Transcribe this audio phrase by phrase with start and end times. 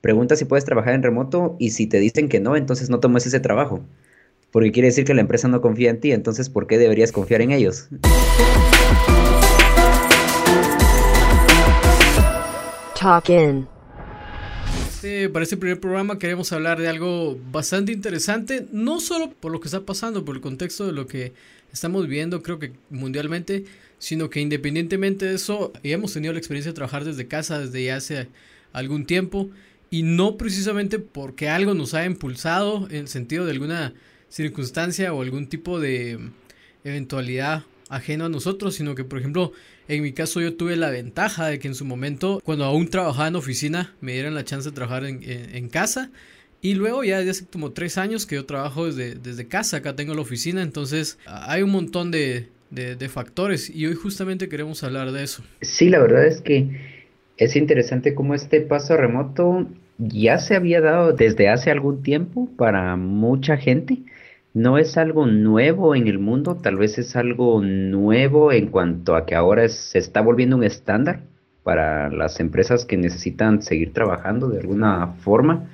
[0.00, 3.26] Pregunta si puedes trabajar en remoto y si te dicen que no, entonces no tomes
[3.26, 3.82] ese trabajo.
[4.52, 7.42] Porque quiere decir que la empresa no confía en ti, entonces ¿por qué deberías confiar
[7.42, 7.88] en ellos?
[12.94, 13.66] Talk in.
[14.86, 19.58] Este, para este primer programa queremos hablar de algo bastante interesante, no solo por lo
[19.58, 21.32] que está pasando, por el contexto de lo que
[21.72, 23.64] estamos viendo, creo que mundialmente,
[23.98, 27.96] sino que independientemente de eso, hemos tenido la experiencia de trabajar desde casa desde ya
[27.96, 28.28] hace
[28.72, 29.50] algún tiempo
[29.90, 33.94] y no precisamente porque algo nos ha impulsado en el sentido de alguna
[34.28, 36.18] circunstancia o algún tipo de
[36.84, 39.52] eventualidad ajeno a nosotros, sino que por ejemplo
[39.88, 43.28] en mi caso yo tuve la ventaja de que en su momento cuando aún trabajaba
[43.28, 46.10] en oficina me dieran la chance de trabajar en, casa
[46.60, 49.96] y luego ya desde hace como tres años que yo trabajo desde, desde casa, acá
[49.96, 55.12] tengo la oficina, entonces hay un montón de, de factores y hoy justamente queremos hablar
[55.12, 55.42] de eso.
[55.62, 56.97] Sí, la verdad es que
[57.38, 59.66] es interesante cómo este paso remoto
[59.98, 64.02] ya se había dado desde hace algún tiempo para mucha gente
[64.54, 69.26] no es algo nuevo en el mundo, tal vez es algo nuevo en cuanto a
[69.26, 71.20] que ahora se está volviendo un estándar
[71.62, 75.68] para las empresas que necesitan seguir trabajando de alguna forma.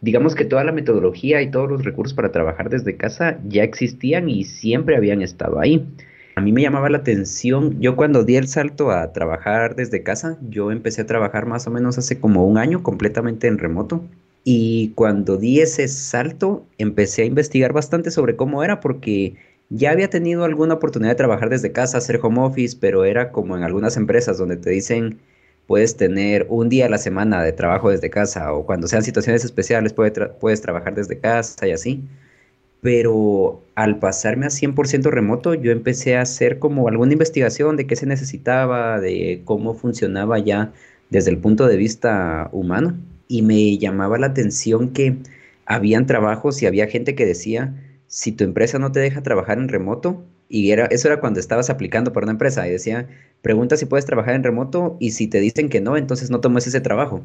[0.00, 4.28] Digamos que toda la metodología y todos los recursos para trabajar desde casa ya existían
[4.28, 5.86] y siempre habían estado ahí.
[6.34, 10.38] A mí me llamaba la atención, yo cuando di el salto a trabajar desde casa,
[10.48, 14.02] yo empecé a trabajar más o menos hace como un año completamente en remoto.
[14.44, 19.36] Y cuando di ese salto, empecé a investigar bastante sobre cómo era, porque
[19.68, 23.56] ya había tenido alguna oportunidad de trabajar desde casa, hacer home office, pero era como
[23.56, 25.20] en algunas empresas donde te dicen
[25.66, 29.44] puedes tener un día a la semana de trabajo desde casa o cuando sean situaciones
[29.44, 32.04] especiales puedes trabajar desde casa y así.
[32.82, 37.94] Pero al pasarme a 100% remoto, yo empecé a hacer como alguna investigación de qué
[37.96, 40.72] se necesitaba, de cómo funcionaba ya
[41.08, 45.16] desde el punto de vista humano y me llamaba la atención que
[45.64, 47.74] habían trabajos y había gente que decía,
[48.08, 51.70] si tu empresa no te deja trabajar en remoto, y era, eso era cuando estabas
[51.70, 53.08] aplicando para una empresa, y decía,
[53.42, 56.66] pregunta si puedes trabajar en remoto y si te dicen que no, entonces no tomes
[56.66, 57.22] ese trabajo.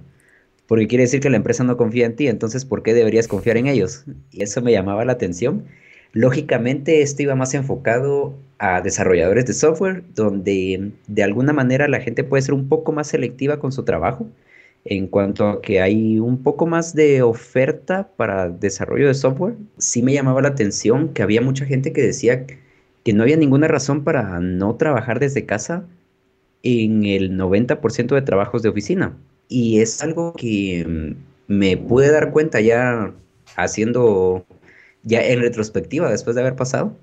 [0.68, 3.58] Porque quiere decir que la empresa no confía en ti, entonces ¿por qué deberías confiar
[3.58, 4.06] en ellos?
[4.32, 5.66] Y eso me llamaba la atención.
[6.14, 12.24] Lógicamente esto iba más enfocado a desarrolladores de software, donde de alguna manera la gente
[12.24, 14.28] puede ser un poco más selectiva con su trabajo
[14.90, 20.02] en cuanto a que hay un poco más de oferta para desarrollo de software, sí
[20.02, 22.46] me llamaba la atención que había mucha gente que decía
[23.04, 25.86] que no había ninguna razón para no trabajar desde casa
[26.64, 29.18] en el 90% de trabajos de oficina.
[29.48, 33.14] Y es algo que mm, me pude dar cuenta ya
[33.56, 34.46] haciendo,
[35.04, 36.96] ya en retrospectiva, después de haber pasado.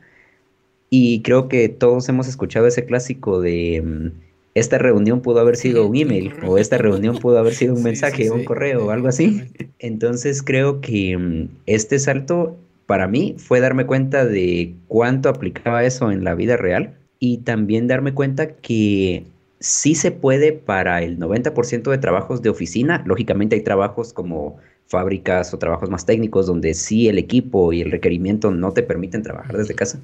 [0.91, 4.10] Y creo que todos hemos escuchado ese clásico de mm,
[4.55, 8.31] esta reunión pudo haber sido un email o esta reunión pudo haber sido un mensaje,
[8.31, 9.43] un correo o algo así.
[9.78, 12.56] Entonces creo que mm, este salto
[12.87, 17.88] para mí fue darme cuenta de cuánto aplicaba eso en la vida real y también
[17.88, 19.25] darme cuenta que
[19.60, 23.03] sí se puede para el 90% de trabajos de oficina.
[23.06, 27.91] Lógicamente hay trabajos como fábricas o trabajos más técnicos donde sí el equipo y el
[27.91, 30.00] requerimiento no te permiten trabajar desde casa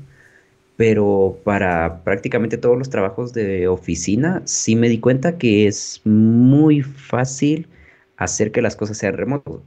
[0.81, 6.81] pero para prácticamente todos los trabajos de oficina sí me di cuenta que es muy
[6.81, 7.69] fácil
[8.16, 9.60] hacer que las cosas sean remotas,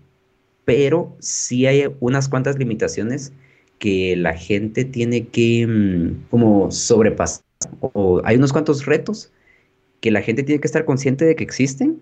[0.66, 3.31] pero sí hay unas cuantas limitaciones
[3.77, 7.45] que la gente tiene que mm, como sobrepasar,
[7.81, 9.31] o hay unos cuantos retos
[10.03, 12.02] que la gente tiene que estar consciente de que existen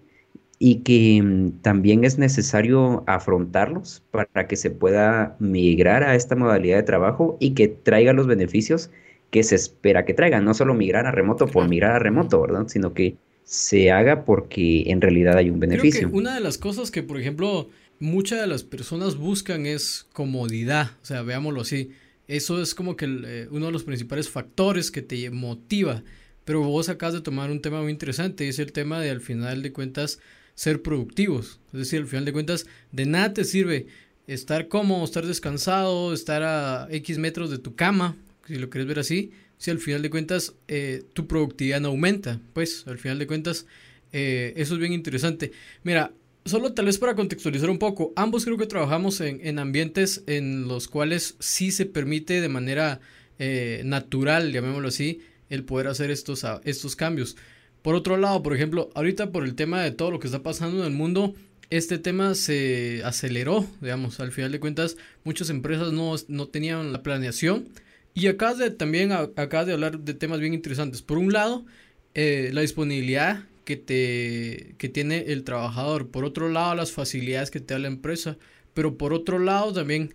[0.57, 6.77] y que mm, también es necesario afrontarlos para que se pueda migrar a esta modalidad
[6.77, 8.89] de trabajo y que traiga los beneficios
[9.29, 12.67] que se espera que traiga, no solo migrar a remoto por migrar a remoto, ¿verdad?
[12.69, 15.99] Sino que se haga porque en realidad hay un beneficio.
[15.99, 17.69] Creo que una de las cosas que, por ejemplo,
[17.99, 21.91] muchas de las personas buscan es comodidad, o sea, veámoslo así.
[22.27, 26.01] Eso es como que eh, uno de los principales factores que te motiva.
[26.45, 29.61] Pero vos acabas de tomar un tema muy interesante, es el tema de al final
[29.61, 30.19] de cuentas
[30.55, 31.59] ser productivos.
[31.73, 33.87] Es decir, al final de cuentas, de nada te sirve
[34.27, 38.15] estar cómodo, estar descansado, estar a X metros de tu cama,
[38.47, 42.39] si lo quieres ver así, si al final de cuentas eh, tu productividad no aumenta.
[42.53, 43.65] Pues al final de cuentas,
[44.11, 45.51] eh, eso es bien interesante.
[45.83, 46.13] Mira,
[46.45, 50.67] solo tal vez para contextualizar un poco, ambos creo que trabajamos en, en ambientes en
[50.67, 52.99] los cuales sí se permite de manera
[53.39, 55.21] eh, natural, llamémoslo así,
[55.51, 57.37] el poder hacer estos, estos cambios.
[57.83, 60.79] Por otro lado, por ejemplo, ahorita por el tema de todo lo que está pasando
[60.79, 61.35] en el mundo,
[61.69, 67.03] este tema se aceleró, digamos, al final de cuentas, muchas empresas no, no tenían la
[67.03, 67.69] planeación.
[68.13, 71.01] Y acá de, también acá de hablar de temas bien interesantes.
[71.01, 71.65] Por un lado,
[72.13, 76.09] eh, la disponibilidad que, te, que tiene el trabajador.
[76.09, 78.37] Por otro lado, las facilidades que te da la empresa.
[78.73, 80.13] Pero por otro lado, también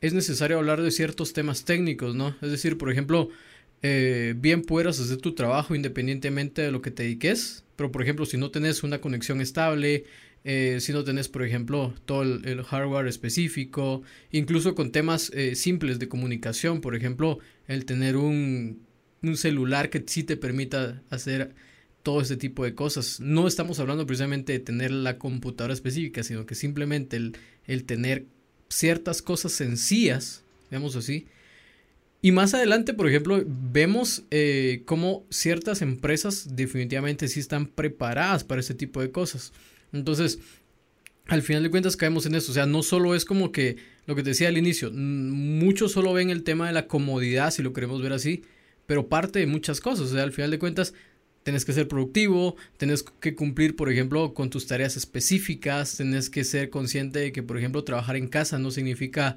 [0.00, 2.36] es necesario hablar de ciertos temas técnicos, ¿no?
[2.42, 3.28] Es decir, por ejemplo,
[3.82, 7.64] eh, bien puedas hacer tu trabajo independientemente de lo que te dediques.
[7.76, 10.04] Pero, por ejemplo, si no tenés una conexión estable,
[10.44, 15.98] eh, si no tenés, por ejemplo, todo el, hardware específico, incluso con temas eh, simples
[15.98, 18.80] de comunicación, por ejemplo, el tener un,
[19.22, 21.54] un celular que sí te permita hacer
[22.02, 23.20] todo este tipo de cosas.
[23.20, 27.36] No estamos hablando precisamente de tener la computadora específica, sino que simplemente el,
[27.66, 28.26] el tener
[28.68, 31.26] ciertas cosas sencillas, digamos así.
[32.24, 38.60] Y más adelante, por ejemplo, vemos eh, cómo ciertas empresas definitivamente sí están preparadas para
[38.60, 39.52] este tipo de cosas.
[39.92, 40.38] Entonces,
[41.26, 42.52] al final de cuentas caemos en eso.
[42.52, 43.76] O sea, no solo es como que
[44.06, 47.60] lo que te decía al inicio, muchos solo ven el tema de la comodidad, si
[47.60, 48.42] lo queremos ver así,
[48.86, 50.10] pero parte de muchas cosas.
[50.10, 50.94] O sea, al final de cuentas,
[51.42, 56.44] tenés que ser productivo, tenés que cumplir, por ejemplo, con tus tareas específicas, tenés que
[56.44, 59.34] ser consciente de que, por ejemplo, trabajar en casa no significa,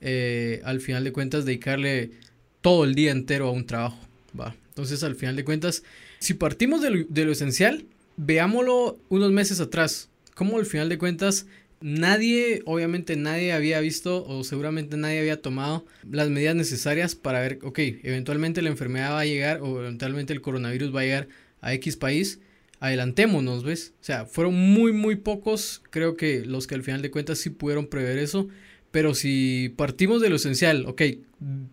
[0.00, 2.12] eh, al final de cuentas, dedicarle
[2.60, 3.98] todo el día entero a un trabajo.
[4.38, 4.54] ¿va?
[4.68, 5.82] Entonces, al final de cuentas,
[6.18, 7.84] si partimos de lo, de lo esencial,
[8.16, 11.46] veámoslo unos meses atrás, como al final de cuentas
[11.80, 17.58] nadie, obviamente nadie había visto o seguramente nadie había tomado las medidas necesarias para ver,
[17.62, 21.28] ok, eventualmente la enfermedad va a llegar o eventualmente el coronavirus va a llegar
[21.60, 22.40] a X país,
[22.80, 23.94] adelantémonos, ¿ves?
[24.00, 27.50] O sea, fueron muy, muy pocos, creo que los que al final de cuentas sí
[27.50, 28.48] pudieron prever eso,
[28.90, 31.02] pero si partimos de lo esencial, ok,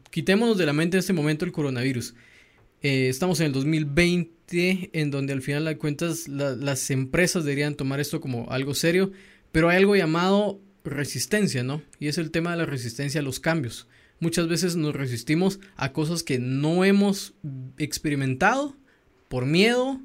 [0.09, 2.13] quitémonos de la mente en este momento el coronavirus.
[2.81, 7.99] Eh, estamos en el 2020, en donde al final de cuentas las empresas deberían tomar
[7.99, 9.11] esto como algo serio
[9.55, 11.81] pero hay algo llamado resistencia, ¿no?
[11.97, 13.87] Y es el tema de la resistencia a los cambios.
[14.19, 17.35] Muchas veces nos resistimos a cosas que no hemos
[17.77, 18.75] experimentado
[19.29, 20.01] por miedo,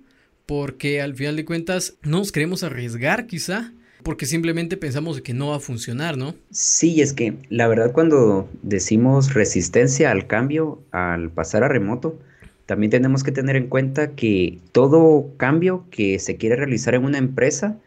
[0.46, 3.72] porque al final de cuentas no nos queremos arriesgar quizá,
[4.02, 6.34] porque simplemente pensamos que no va a funcionar, ¿no?
[6.50, 12.18] Sí, es que la verdad cuando decimos resistencia al cambio, al pasar a remoto,
[12.66, 17.18] también tenemos que tener en cuenta que todo cambio que se quiere realizar en una
[17.18, 17.78] empresa,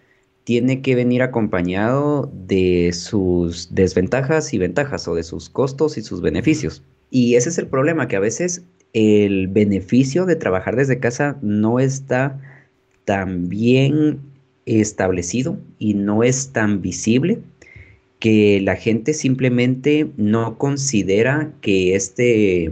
[0.43, 6.21] tiene que venir acompañado de sus desventajas y ventajas o de sus costos y sus
[6.21, 6.83] beneficios.
[7.09, 11.79] Y ese es el problema, que a veces el beneficio de trabajar desde casa no
[11.79, 12.39] está
[13.05, 14.19] tan bien
[14.65, 17.39] establecido y no es tan visible
[18.19, 22.71] que la gente simplemente no considera que este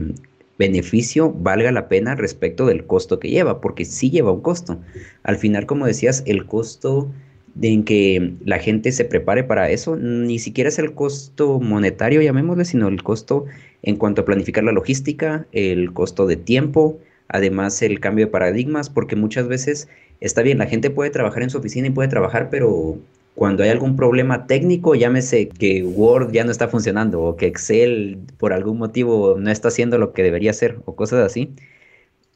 [0.58, 4.80] beneficio valga la pena respecto del costo que lleva, porque sí lleva un costo.
[5.24, 7.12] Al final, como decías, el costo
[7.56, 12.22] de en que la gente se prepare para eso, ni siquiera es el costo monetario,
[12.22, 13.46] llamémosle, sino el costo
[13.82, 17.00] en cuanto a planificar la logística, el costo de tiempo,
[17.34, 19.88] además el cambio de paradigmas, porque muchas veces
[20.20, 22.98] está bien, la gente puede trabajar en su oficina y puede trabajar, pero
[23.36, 28.20] cuando hay algún problema técnico, llámese que Word ya no está funcionando o que Excel
[28.38, 31.54] por algún motivo no está haciendo lo que debería hacer o cosas así.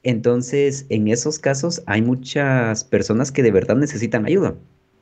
[0.04, 4.56] Entonces, en esos casos hay muchas personas que de verdad necesitan ayuda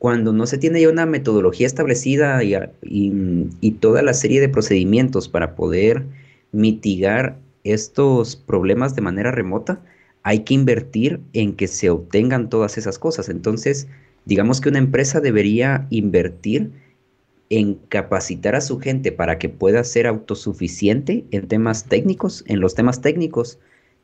[0.04, 5.54] cuando no se tiene ya una metodología establecida y, toda la serie de procedimientos para
[5.54, 6.04] poder
[6.52, 9.82] mitigar estos problemas de manera remota,
[10.22, 13.28] hay que invertir en que se obtengan todas esas cosas.
[13.28, 13.88] Entonces,
[14.24, 16.70] digamos que una empresa debería invertir
[17.50, 22.74] en capacitar a su gente para que pueda ser autosuficiente en temas técnicos, en los
[22.74, 23.58] temas técnicos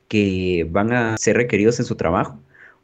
[0.09, 2.39] que van a ser requeridos en su trabajo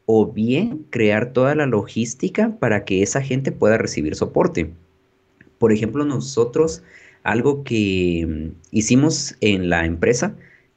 [0.06, 4.70] o bien crear toda la logística para que esa gente pueda recibir soporte.
[5.58, 6.82] Por ejemplo, nosotros,
[7.22, 10.36] algo que mm, hicimos en la empresa,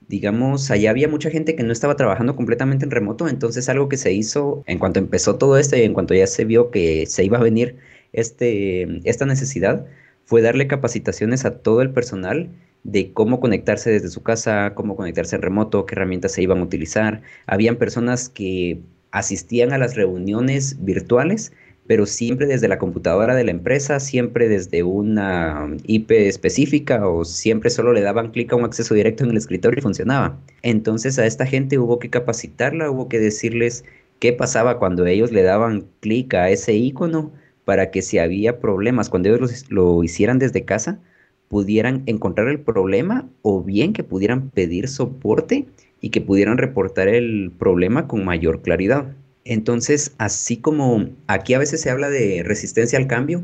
[0.09, 3.97] digamos, allá había mucha gente que no estaba trabajando completamente en remoto, entonces algo que
[3.97, 7.23] se hizo en cuanto empezó todo esto y en cuanto ya se vio que se
[7.23, 7.77] iba a venir
[8.11, 9.85] este, esta necesidad,
[10.25, 12.49] fue darle capacitaciones a todo el personal
[12.83, 16.63] de cómo conectarse desde su casa, cómo conectarse en remoto, qué herramientas se iban a
[16.63, 17.21] utilizar.
[17.45, 21.51] Habían personas que asistían a las reuniones virtuales,
[21.89, 27.71] pero siempre desde la computadora de la empresa, siempre desde una IP específica o siempre
[27.71, 30.39] solo le daban clic a un acceso directo en el escritorio y funcionaba.
[30.61, 33.85] Entonces a esta gente hubo que capacitarla, hubo que decirles
[34.19, 37.31] qué pasaba cuando ellos le daban clic a ese icono
[37.65, 40.99] para que si había problemas, cuando ellos lo hicieran desde casa,
[41.47, 45.65] pudieran encontrar el problema o bien que pudieran pedir soporte
[46.01, 49.15] y que pudieran reportar el problema con mayor claridad.
[49.45, 53.43] Entonces, así como aquí a veces se habla de resistencia al cambio,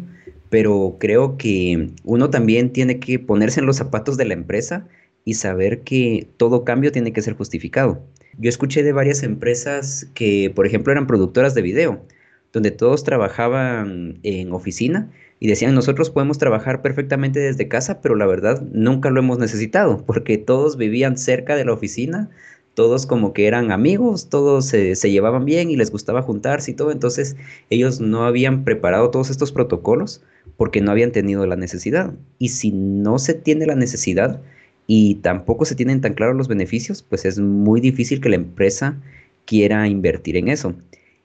[0.49, 4.87] pero creo que uno también tiene que ponerse en los zapatos de la empresa
[5.23, 8.05] y saber que todo cambio tiene que ser justificado.
[8.37, 12.05] Yo escuché de varias empresas que, por ejemplo, eran productoras de video,
[12.53, 18.25] donde todos trabajaban en oficina y decían, nosotros podemos trabajar perfectamente desde casa, pero la
[18.25, 22.29] verdad nunca lo hemos necesitado, porque todos vivían cerca de la oficina,
[22.75, 26.91] todos como que eran amigos, todos se, llevaban bien y les gustaba juntarse y todo,
[26.91, 27.35] entonces
[27.69, 30.21] ellos no habían preparado todos estos protocolos
[30.57, 32.13] porque no habían tenido la necesidad.
[32.37, 34.41] Y si no se tiene la necesidad
[34.87, 39.01] y tampoco se tienen tan claros los beneficios, pues es muy difícil que la empresa
[39.45, 40.75] quiera invertir en eso.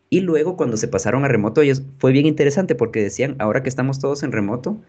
[0.08, 3.68] Y luego cuando se pasaron a remoto, ellos fue bien interesante porque decían, ahora que
[3.68, 4.80] estamos todos en remoto,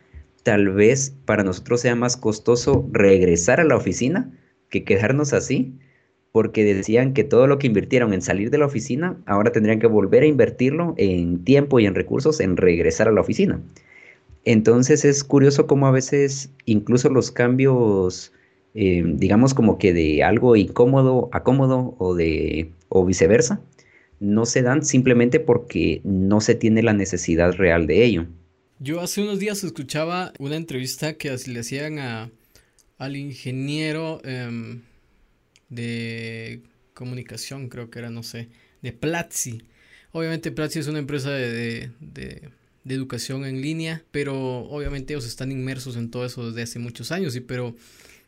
[0.44, 4.32] tal vez para nosotros sea más costoso regresar a la oficina
[4.70, 5.78] que quedarnos así,
[6.32, 9.88] porque decían que todo lo que invirtieron en salir de la oficina, ahora tendrían que
[9.88, 13.62] volver a invertirlo en tiempo y en recursos en regresar a la oficina.
[14.46, 18.32] Entonces es curioso cómo a veces incluso los cambios,
[18.74, 23.62] eh, digamos como que de algo incómodo a cómodo o, de, o viceversa,
[24.20, 28.26] no se dan simplemente porque no se tiene la necesidad real de ello.
[28.80, 32.32] Yo hace unos días escuchaba una entrevista que le hacían a,
[32.98, 34.82] al ingeniero em,
[35.72, 36.62] de
[36.94, 38.50] comunicación, creo que era, no sé,
[38.84, 39.64] de Platzi.
[40.12, 41.90] Obviamente Platzi es una empresa de
[42.84, 47.12] de educación en línea, pero obviamente ellos están inmersos en todo eso desde hace muchos
[47.12, 47.76] años, y pero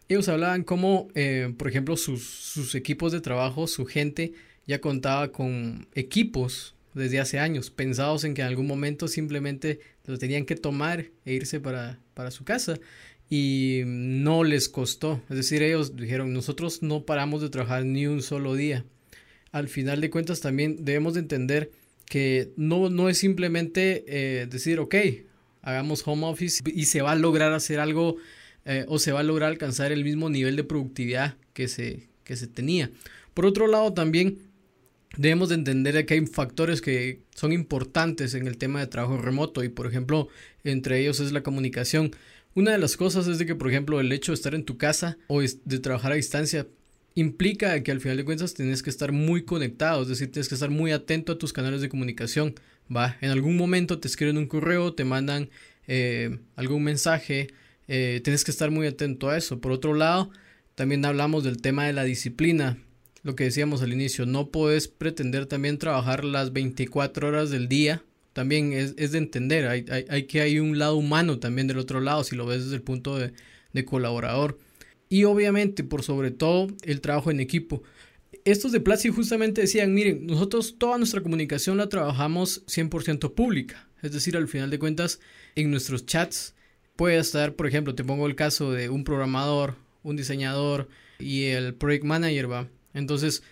[0.10, 4.34] ellos hablaban como, eh, por ejemplo, sus, sus equipos de trabajo, su gente
[4.68, 10.18] ya contaba con equipos desde hace años, pensados en que en algún momento simplemente lo
[10.20, 12.80] tenían que tomar e irse para, para su casa
[13.36, 15.20] y no les costó.
[15.28, 18.86] Es decir, ellos dijeron, nosotros no paramos de trabajar ni un solo día.
[19.52, 21.72] Al final de cuentas también debemos de entender
[22.06, 24.94] que no, no es simplemente eh, decir, ok,
[25.64, 28.18] hagamos home office y se va a lograr hacer algo
[28.66, 32.36] eh, o se va a lograr alcanzar el mismo nivel de productividad que se, que
[32.36, 32.92] se tenía.
[33.34, 34.38] Por otro lado, también
[35.18, 39.64] debemos de entender que hay factores que son importantes en el tema de trabajo remoto
[39.64, 40.28] y, por ejemplo,
[40.64, 42.12] entre ellos es la comunicación.
[42.56, 44.78] Una de las cosas es de que, por ejemplo, el hecho de estar en tu
[44.78, 46.68] casa o de trabajar a distancia
[47.16, 50.56] implica que al final de cuentas tienes que estar muy conectado, es decir, tienes que
[50.56, 52.56] estar muy atento a tus canales de comunicación.
[52.96, 55.50] Va, en algún momento te escriben un correo, te mandan
[55.88, 57.48] eh, algún mensaje,
[57.88, 59.60] eh, tienes que estar muy atento a eso.
[59.60, 60.32] Por otro lado,
[60.76, 62.78] también hablamos del tema de la disciplina,
[63.24, 68.04] lo que decíamos al inicio, no puedes pretender también trabajar las 24 horas del día.
[68.34, 72.24] También es, de entender, hay, hay, que hay un lado humano también del otro lado,
[72.24, 73.32] si lo ves desde el punto de,
[73.74, 74.58] de colaborador
[75.10, 77.84] y obviamente por sobre todo el trabajo en equipo.
[78.46, 84.12] Estos de Platzi justamente decían, miren, nosotros toda nuestra comunicación la trabajamos 100% pública, es
[84.12, 85.20] decir, al final de cuentas
[85.56, 86.56] en nuestros chats
[86.96, 91.76] puede estar, por ejemplo, te pongo el caso de un programador, un diseñador y el
[91.76, 92.68] project manager, va.
[92.96, 93.44] Entonces,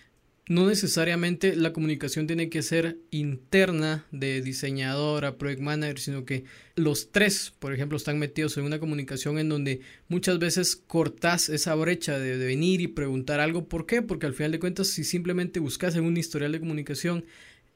[0.48, 6.44] no necesariamente la comunicación tiene que ser interna de diseñador a project manager, sino que
[6.74, 11.74] los tres, por ejemplo, están metidos en una comunicación en donde muchas veces cortas esa
[11.76, 13.68] brecha de, venir y preguntar algo.
[13.68, 14.02] ¿Por qué?
[14.02, 17.24] Porque al final de cuentas, si simplemente buscas en un historial de comunicación,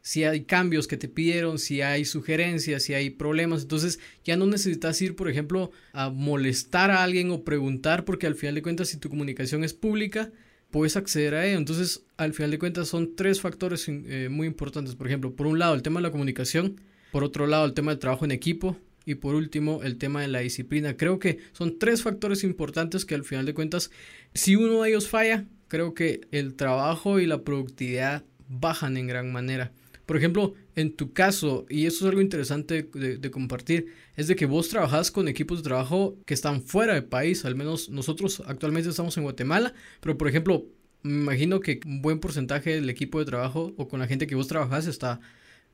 [0.03, 4.47] si hay cambios que te pidieron, si hay sugerencias, si hay problemas, entonces ya no
[4.47, 8.89] necesitas ir, por ejemplo, a molestar a alguien o preguntar, porque al final de cuentas,
[8.89, 10.33] si tu comunicación es pública,
[10.71, 11.59] puedes acceder a ello.
[11.59, 14.95] Entonces, al final de cuentas, son tres factores eh, muy importantes.
[14.95, 16.81] Por ejemplo, por un lado, el tema de la comunicación,
[17.13, 20.29] por otro lado, el tema del trabajo en equipo y por último, el tema de
[20.29, 20.97] la disciplina.
[20.97, 23.91] Creo que son tres factores importantes que al final de cuentas,
[24.35, 29.33] si uno de ellos falla, creo que el trabajo y la productividad bajan en gran
[29.33, 29.73] manera.
[30.07, 34.45] Por ejemplo, en tu caso, y eso es algo interesante de, compartir, es de que
[34.45, 38.91] vos trabajás con equipos de trabajo que están fuera del país, al menos nosotros actualmente
[38.91, 40.67] estamos en Guatemala, pero por ejemplo,
[41.03, 44.35] me imagino que un buen porcentaje del equipo de trabajo o con la gente que
[44.35, 45.19] vos trabajás está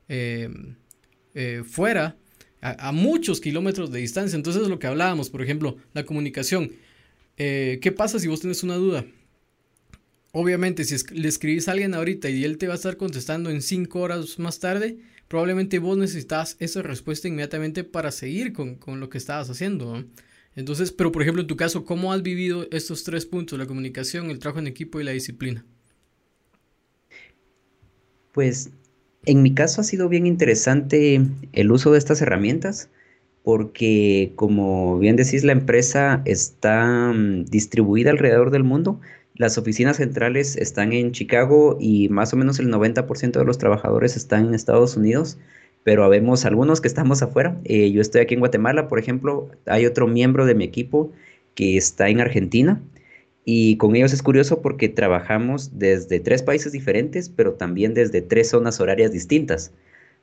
[0.07, 0.49] eh,
[1.33, 2.17] eh, fuera,
[2.61, 4.37] a, muchos kilómetros de distancia.
[4.37, 6.71] Entonces, lo que hablábamos, por ejemplo, la comunicación.
[7.35, 9.05] Eh, ¿Qué pasa si vos tenés una duda?
[10.35, 13.61] Obviamente, si le escribís a alguien ahorita y él te va a estar contestando en
[13.61, 14.97] cinco horas más tarde,
[15.27, 20.03] probablemente vos necesitas esa respuesta inmediatamente para seguir con, lo que estabas haciendo.
[20.55, 24.31] Entonces, pero por ejemplo, en tu caso, ¿cómo has vivido estos tres puntos, la comunicación,
[24.31, 25.63] el trabajo en equipo y la disciplina?
[28.31, 28.71] Pues
[29.27, 31.21] en mi caso ha sido bien interesante
[31.51, 32.89] el uso de estas herramientas
[33.43, 38.99] porque como bien decís, la empresa está mm, distribuida alrededor del mundo
[39.35, 44.15] las oficinas centrales están en Chicago y más o menos el 90% de los trabajadores
[44.15, 45.39] están en Estados Unidos,
[45.83, 47.59] pero habemos algunos que estamos afuera.
[47.65, 51.11] Eh, yo estoy aquí en Guatemala, por ejemplo, hay otro miembro de mi equipo
[51.55, 52.81] que está en Argentina
[53.45, 58.49] y con ellos es curioso porque trabajamos desde tres países diferentes, pero también desde tres
[58.49, 59.73] zonas horarias distintas.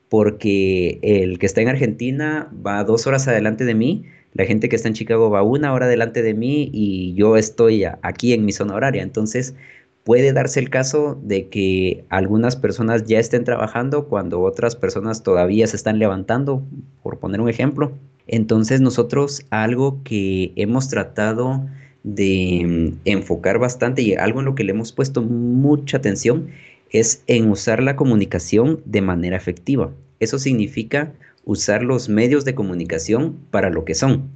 [0.09, 4.75] porque el que está en Argentina va dos horas adelante de mí, la gente que
[4.75, 8.51] está en Chicago va una hora adelante de mí y yo estoy aquí en mi
[8.51, 9.03] zona horaria.
[9.03, 9.55] Entonces,
[10.03, 15.67] puede darse el caso de que algunas personas ya estén trabajando cuando otras personas todavía
[15.67, 16.63] se están levantando,
[17.03, 17.91] por poner un ejemplo.
[18.27, 21.65] Entonces nosotros algo que hemos tratado
[22.03, 26.47] de mm, enfocar bastante y algo en lo que le hemos puesto mucha atención
[26.89, 29.91] es en usar la comunicación de manera efectiva.
[30.19, 31.13] Eso significa
[31.45, 34.29] usar los medios de comunicación para lo que son.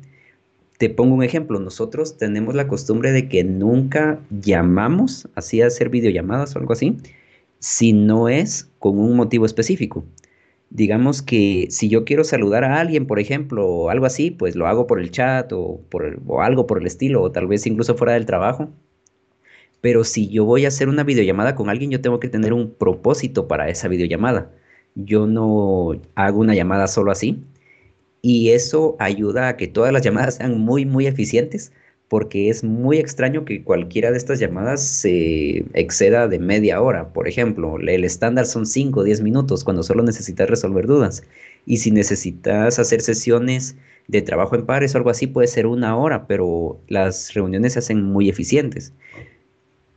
[0.78, 5.90] Te pongo un ejemplo, nosotros tenemos la costumbre de que nunca llamamos, así a hacer
[5.90, 6.98] videollamadas o algo así,
[7.60, 10.06] si no es con un motivo específico.
[10.70, 14.68] Digamos que si yo quiero saludar a alguien, por ejemplo, o algo así, pues lo
[14.68, 17.96] hago por el chat o, por o algo por el estilo, o tal vez incluso
[17.96, 18.70] fuera del trabajo.
[19.80, 22.74] Pero si yo voy a hacer una videollamada con alguien, yo tengo que tener un
[22.74, 24.52] propósito para esa videollamada.
[24.96, 27.44] Yo no hago una llamada solo así,
[28.22, 31.72] y eso ayuda a que todas las llamadas sean muy, muy eficientes
[32.08, 37.12] porque es muy extraño que cualquiera de estas llamadas se exceda de media hora.
[37.14, 41.24] Por ejemplo, el estándar son 5 o 10 minutos cuando solo necesitas resolver dudas.
[41.66, 43.76] Y si necesitas hacer sesiones
[44.08, 47.80] de trabajo en pares o algo así, puede ser una hora, pero las reuniones se
[47.80, 48.94] hacen muy eficientes.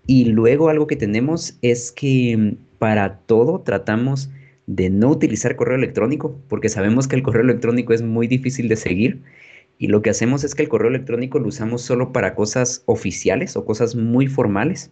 [0.06, 4.30] Y luego algo que tenemos es que para todo tratamos
[4.68, 8.76] de no utilizar correo electrónico, porque sabemos que el correo electrónico es muy difícil de
[8.76, 9.22] seguir.
[9.78, 13.56] Y lo que hacemos es que el correo electrónico lo usamos solo para cosas oficiales
[13.56, 14.90] o cosas muy formales,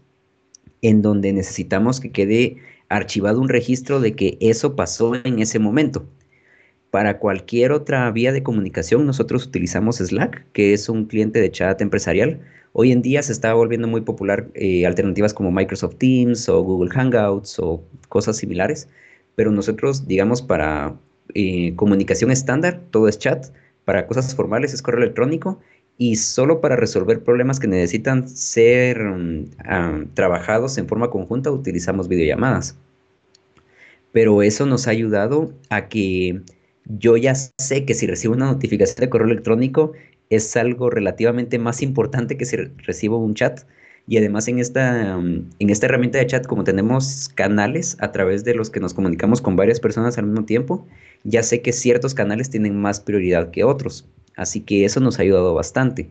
[0.81, 2.57] en donde necesitamos que quede
[2.89, 6.09] archivado un registro de que eso pasó en ese momento.
[6.91, 11.83] Para cualquier otra vía de comunicación, nosotros utilizamos Slack, que es un cliente de chat
[11.83, 12.41] empresarial.
[12.73, 16.91] Hoy en día se está volviendo muy popular eh, alternativas como Microsoft Teams o Google
[16.91, 18.89] Hangouts o cosas similares
[19.37, 20.97] pero nosotros, digamos, para
[21.35, 23.47] eh, comunicación estándar, todo es chat,
[23.85, 25.61] para cosas formales es correo electrónico
[25.99, 32.09] y solo para resolver problemas que necesitan ser mm, ah, trabajados en forma conjunta utilizamos
[32.09, 32.77] videollamadas.
[34.13, 36.41] Pero eso nos ha ayudado a que
[36.87, 39.93] yo ya sé que si recibo una notificación de correo electrónico
[40.31, 43.61] es algo relativamente más importante que si recibo un chat
[44.07, 48.45] y además en esta, mm, en esta herramienta de chat, como tenemos canales a través
[48.45, 50.87] de los que nos comunicamos con varias personas al mismo tiempo,
[51.25, 54.07] ya sé que ciertos canales tienen más prioridad que otros.
[54.37, 56.09] Así que eso nos ha ayudado bastante.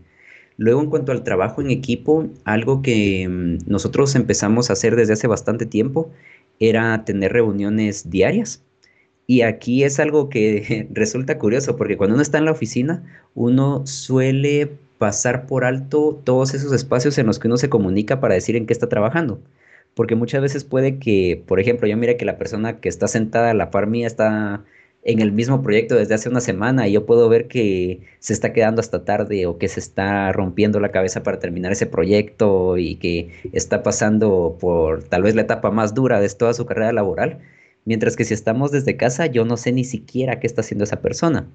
[0.58, 5.14] Luego, en cuanto al trabajo en equipo, algo que mm, nosotros empezamos a hacer desde
[5.14, 6.12] hace bastante tiempo
[6.60, 8.64] era tener reuniones diarias.
[9.28, 13.04] Y aquí es algo que resulta curioso, porque cuando uno está en la oficina,
[13.36, 18.36] uno suele pasar por alto todos esos espacios en los que uno se comunica para
[18.36, 19.40] decir en qué está trabajando.
[19.96, 23.52] Porque muchas veces puede que, por ejemplo, yo mire que la persona que está sentada
[23.52, 24.66] a la par mía está
[25.06, 28.54] en el mismo proyecto desde hace una semana y yo puedo ver que se está
[28.54, 32.96] quedando hasta tarde o que se está rompiendo la cabeza para terminar ese proyecto y
[32.96, 37.40] que está pasando por tal vez la etapa más dura de toda su carrera laboral.
[37.86, 41.02] Mientras que si estamos desde casa, yo no sé ni siquiera qué está haciendo esa
[41.02, 41.48] persona.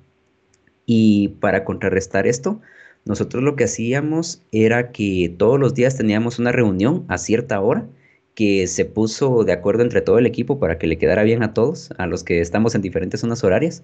[0.86, 2.60] Y para contrarrestar esto,
[3.04, 7.88] nosotros lo que hacíamos era que todos los días teníamos una reunión a cierta hora
[8.34, 11.52] que se puso de acuerdo entre todo el equipo para que le quedara bien a
[11.54, 13.82] todos, a los que estamos en diferentes zonas horarias.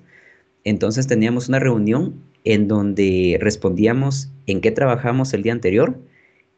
[0.64, 5.98] Entonces teníamos una reunión en donde respondíamos en qué trabajamos el día anterior,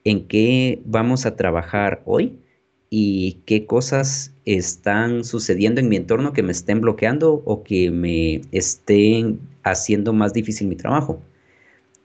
[0.05, 2.39] en qué vamos a trabajar hoy
[2.91, 8.41] y qué cosas están sucediendo en mi entorno que me estén bloqueando o que me
[8.53, 11.21] estén haciendo más difícil mi trabajo.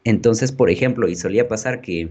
[0.03, 2.09] Entonces, por ejemplo, y solía pasar que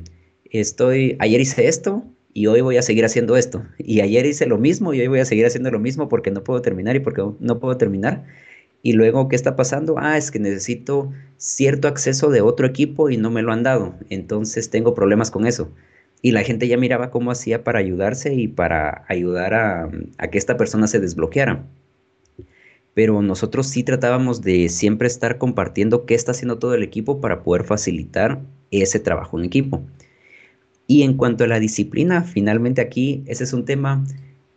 [0.50, 3.64] estoy, ayer hice esto y hoy voy a seguir haciendo esto.
[3.78, 6.44] Y ayer hice lo mismo y hoy voy a seguir haciendo lo mismo porque no
[6.44, 8.24] puedo terminar y porque no puedo terminar.
[8.82, 9.94] Y luego, ¿qué está pasando?
[9.98, 13.94] Ah, es que necesito cierto acceso de otro equipo y no me lo han dado.
[14.10, 15.70] Entonces tengo problemas con eso.
[16.22, 20.38] Y la gente ya miraba cómo hacía para ayudarse y para ayudar a, a que
[20.38, 21.66] esta persona se desbloqueara
[22.94, 27.42] pero nosotros sí tratábamos de siempre estar compartiendo qué está haciendo todo el equipo para
[27.42, 29.82] poder facilitar ese trabajo en equipo.
[30.86, 34.04] Y en cuanto a la disciplina, finalmente aquí ese es un tema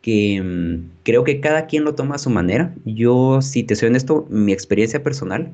[0.01, 2.75] que mm, creo que cada quien lo toma a su manera.
[2.85, 5.51] Yo, si te soy honesto, mi experiencia personal,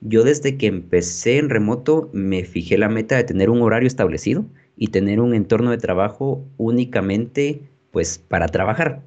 [0.00, 4.44] yo desde que empecé en remoto me fijé la meta de tener un horario establecido
[4.76, 9.02] y tener un entorno de trabajo únicamente pues para trabajar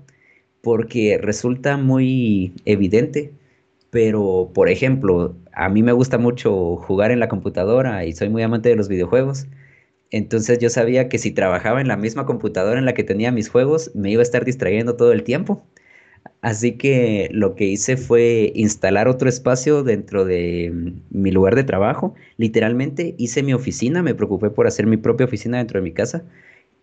[0.67, 3.31] porque resulta muy evidente,
[3.89, 8.43] pero por ejemplo, a mí me gusta mucho jugar en la computadora y soy muy
[8.43, 9.47] amante de los videojuegos.
[10.11, 13.47] Entonces yo sabía que si trabajaba en la misma computadora en la que tenía mis
[13.47, 15.63] juegos, me iba a estar distrayendo todo el tiempo.
[16.41, 21.63] Así que lo que hice fue instalar otro espacio dentro de mm, mi lugar de
[21.63, 22.13] trabajo.
[22.37, 26.25] Literalmente hice mi oficina, me preocupé por hacer mi propia oficina dentro de mi casa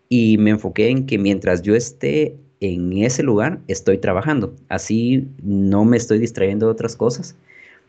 [0.09, 2.37] y me enfoqué en que mientras yo esté
[2.73, 4.53] en ese lugar, estoy trabajando.
[4.69, 7.35] Así no me estoy distrayendo de otras cosas.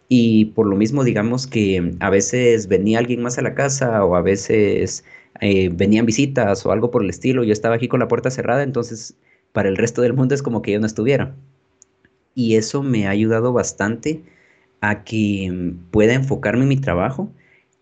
[0.08, 4.14] Y por lo mismo, digamos que a veces venía alguien más a la casa o
[4.16, 5.04] a veces
[5.40, 7.44] eh, venían visitas o algo por el estilo.
[7.44, 9.16] Yo estaba aquí con la puerta cerrada, entonces
[9.52, 11.34] para el resto del mundo es como que yo no estuviera.
[12.34, 14.22] Y eso me ha ayudado bastante
[14.80, 17.30] a que pueda enfocarme en mi trabajo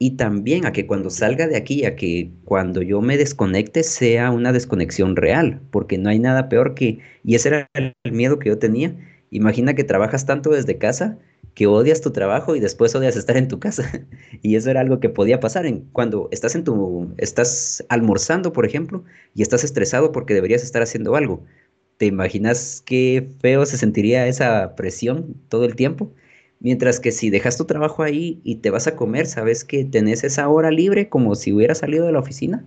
[0.04, 4.30] y también a que cuando salga de aquí, a que cuando yo me desconecte sea
[4.30, 8.50] una desconexión real, porque no hay nada peor que, y ese era el miedo que
[8.50, 8.94] yo tenía,
[9.30, 11.18] imagina que trabajas tanto desde casa
[11.54, 13.90] que odias tu trabajo y después odias estar en tu casa.
[14.42, 18.66] y eso era algo que podía pasar en, cuando estás en tu, estás almorzando, por
[18.66, 21.46] ejemplo, y estás estresado porque deberías estar haciendo algo.
[21.96, 26.12] ¿Te imaginas qué feo se sentiría esa presión todo el tiempo?
[26.64, 30.24] Mientras que si dejas tu trabajo ahí y te vas a comer, sabes que tenés
[30.24, 32.64] esa hora libre como si hubieras salido de la oficina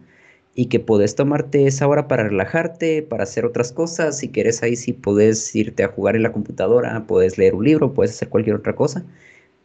[0.54, 4.20] y que podés tomarte esa hora para relajarte, para hacer otras cosas.
[4.20, 7.96] Si quieres ahí sí podés irte a jugar en la computadora, puedes leer un libro,
[7.96, 9.04] puedes hacer cualquier otra cosa.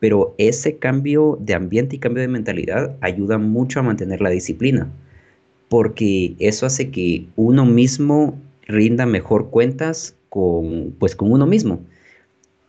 [0.00, 4.90] Pero ese cambio de ambiente y cambio de mentalidad ayuda mucho a mantener la disciplina,
[5.68, 11.82] porque eso hace que uno mismo rinda mejor cuentas con, pues, con uno mismo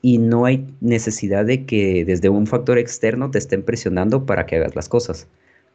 [0.05, 4.57] y no hay necesidad de que desde un factor externo te estén presionando para que
[4.57, 5.29] hagas las cosas.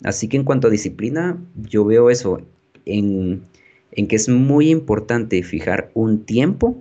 [0.05, 2.43] Así que en cuanto a disciplina, yo veo eso
[2.85, 3.43] en,
[3.91, 6.77] en que es muy importante fijar un tiempo,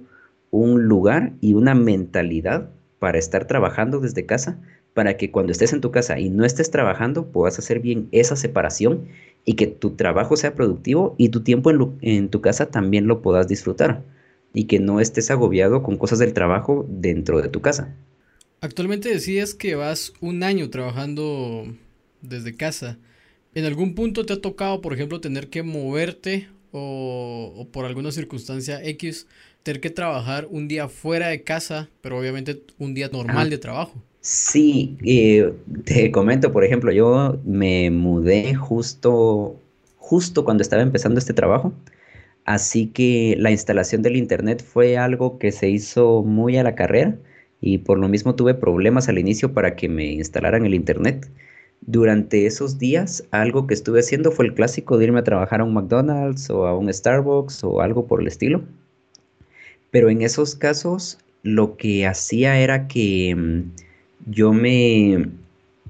[0.52, 4.60] un lugar y una mentalidad para estar trabajando desde casa,
[4.94, 8.36] para que cuando estés en tu casa y no estés trabajando puedas hacer bien esa
[8.36, 9.06] separación
[9.46, 13.22] y que tu trabajo sea productivo y tu tiempo en, en tu casa también lo
[13.22, 14.04] puedas disfrutar
[14.54, 17.94] y que no estés agobiado con cosas del trabajo dentro de tu casa.
[18.62, 21.66] Actualmente decías que vas un año trabajando
[22.22, 22.98] desde casa.
[23.54, 28.84] ¿En algún punto te ha tocado, por ejemplo, tener que moverte o, por alguna circunstancia
[28.84, 29.28] X,
[29.64, 33.94] tener que trabajar un día fuera de casa, pero obviamente un día normal de trabajo?
[34.22, 35.54] Sí, eh,
[35.86, 39.56] te comento, por ejemplo, yo me mudé justo,
[39.98, 41.74] justo cuando estaba empezando este trabajo.
[42.48, 47.18] Así que la instalación del Internet fue algo que se hizo muy a la carrera
[47.60, 51.30] y por lo mismo tuve problemas al inicio para que me instalaran el Internet.
[51.82, 55.66] Durante esos días, algo que estuve haciendo fue el clásico de irme a trabajar a
[55.66, 58.64] un McDonald's o a un Starbucks o algo por el estilo.
[59.92, 65.32] Pero en esos casos, lo que hacía era que mm, yo me,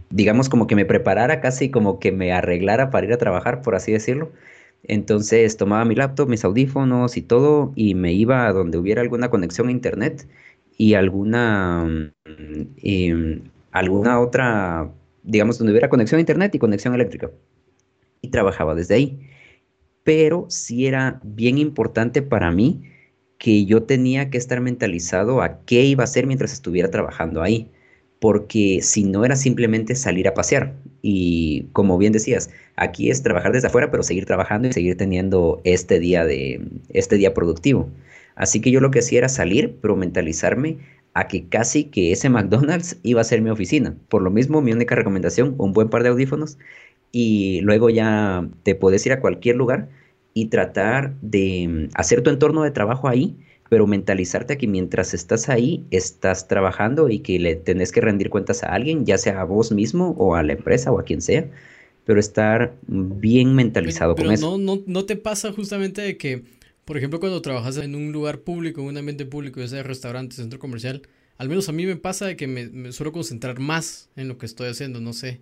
[0.09, 3.75] digamos, como que me preparara casi como que me arreglara para ir a trabajar, por
[3.75, 4.31] así decirlo
[4.83, 9.29] entonces tomaba mi laptop, mis audífonos y todo y me iba a donde hubiera alguna
[9.29, 10.27] conexión a internet
[10.77, 14.91] y alguna, mm, em, alguna otra,
[15.23, 17.31] digamos, donde hubiera conexión a internet y conexión eléctrica.
[18.21, 19.19] Y trabajaba desde ahí.
[20.03, 22.83] Pero sí era bien importante para mí
[23.37, 27.71] que yo tenía que estar mentalizado a qué iba a hacer mientras estuviera trabajando ahí
[28.19, 30.73] porque si no era simplemente salir a pasear.
[31.01, 35.61] Y como bien decías, aquí es trabajar desde afuera, pero seguir trabajando y seguir teniendo
[35.63, 37.89] este día de este día productivo.
[38.35, 40.77] Así que yo lo que hacía era salir, pero mentalizarme
[41.13, 43.95] a que casi que ese McDonald's iba a ser mi oficina.
[44.09, 46.57] Por lo mismo, mi única recomendación, un buen par de audífonos
[47.11, 49.89] y luego ya te puedes ir a cualquier lugar
[50.33, 53.37] y tratar de hacer tu entorno de trabajo ahí
[53.69, 58.63] pero mentalizarte que mientras estás ahí, estás trabajando y que le tenés que rendir cuentas
[58.63, 61.49] a alguien, ya sea a vos mismo o a la empresa o a quien sea,
[62.05, 64.57] pero estar bien mentalizado con eso.
[64.57, 66.43] No, no, no te pasa justamente de que,
[66.85, 70.35] por ejemplo, cuando trabajas en un lugar público, en un ambiente público, ya sea restaurante,
[70.35, 71.01] centro comercial,
[71.37, 74.37] al menos a mí me pasa de que me, me suelo concentrar más en lo
[74.37, 75.41] que estoy haciendo, no sé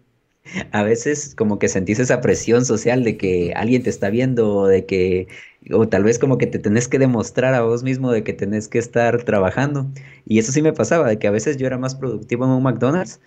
[0.71, 4.85] a veces como que sentís esa presión social de que alguien te está viendo, de
[4.85, 5.27] que,
[5.71, 8.67] o tal vez como que te tenés que demostrar a vos mismo de que tenés
[8.67, 9.87] que estar trabajando.
[10.25, 12.63] Y eso sí me pasaba, de que a veces yo era más productivo en un
[12.63, 13.19] McDonald's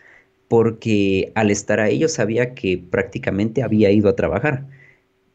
[0.49, 4.67] porque al estar ahí yo sabía que prácticamente había ido a trabajar.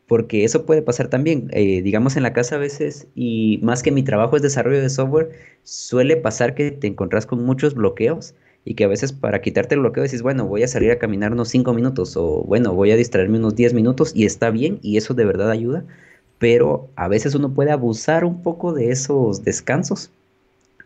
[0.08, 3.92] Porque eso puede pasar también, eh, digamos en la casa a veces, y más que
[3.92, 5.32] mi trabajo es desarrollo de software,
[5.64, 9.82] suele pasar que te encontrás con muchos bloqueos y que a veces para quitarte el
[9.82, 12.96] bloqueo decís, bueno, voy a salir a caminar unos 5 minutos o bueno, voy a
[12.96, 15.86] distraerme unos 10 minutos y está bien y eso de verdad ayuda,
[16.40, 20.12] pero a veces uno puede abusar un poco de esos descansos.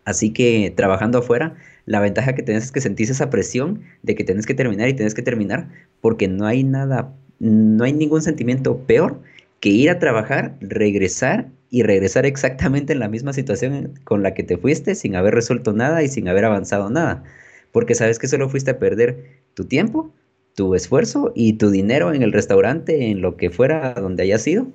[0.06, 4.24] Así que trabajando afuera, la ventaja que tienes es que sentís esa presión de que
[4.24, 5.70] tienes que terminar y tienes que terminar,
[6.02, 9.20] porque no hay nada, no hay ningún sentimiento peor
[9.60, 14.44] que ir a trabajar, regresar y regresar exactamente en la misma situación con la que
[14.44, 17.24] te fuiste sin haber resuelto nada y sin haber avanzado nada.
[17.72, 20.14] Porque sabes que solo fuiste a perder tu tiempo,
[20.56, 24.68] tu esfuerzo y tu dinero en el restaurante, en lo que fuera donde hayas ido.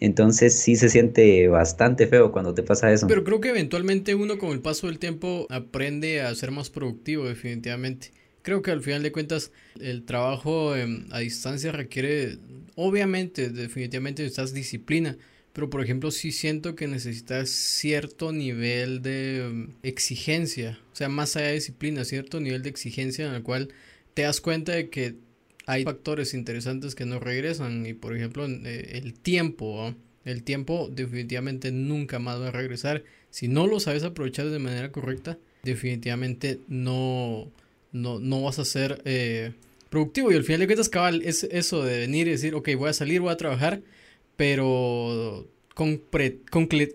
[0.00, 3.06] Entonces sí se siente bastante feo cuando te pasa eso.
[3.06, 7.24] Pero creo que eventualmente uno con el paso del tiempo aprende a ser más productivo
[7.24, 8.10] definitivamente.
[8.42, 12.38] Creo que al final de cuentas el trabajo em, a distancia requiere,
[12.74, 15.16] obviamente, definitivamente necesitas disciplina,
[15.52, 21.36] pero por ejemplo sí siento que necesitas cierto nivel de em, exigencia, o sea, más
[21.36, 23.68] allá de disciplina, cierto nivel de exigencia en el cual
[24.14, 25.14] te das cuenta de que
[25.66, 31.70] hay factores interesantes que no regresan y por ejemplo eh, el tiempo, el tiempo definitivamente
[31.70, 33.04] nunca más va a regresar.
[33.30, 37.50] Si no lo sabes aprovechar de manera correcta, definitivamente no,
[37.92, 39.52] no, no vas a ser eh,
[39.88, 40.32] productivo.
[40.32, 42.92] Y al final de cuentas, cabal, es eso de venir y decir, ok, voy a
[42.92, 43.80] salir, voy a trabajar,
[44.36, 45.46] pero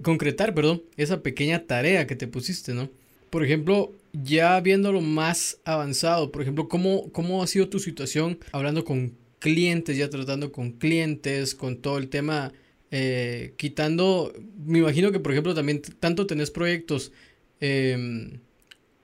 [0.01, 2.89] concretar, perdón, esa pequeña tarea que te pusiste, ¿no?
[3.29, 8.85] Por ejemplo, ya viéndolo más avanzado, por ejemplo, ¿cómo, ¿cómo ha sido tu situación hablando
[8.85, 12.53] con clientes, ya tratando con clientes, con todo el tema,
[12.91, 14.33] eh, quitando,
[14.65, 17.11] me imagino que por ejemplo también tanto tenés proyectos
[17.59, 18.39] em,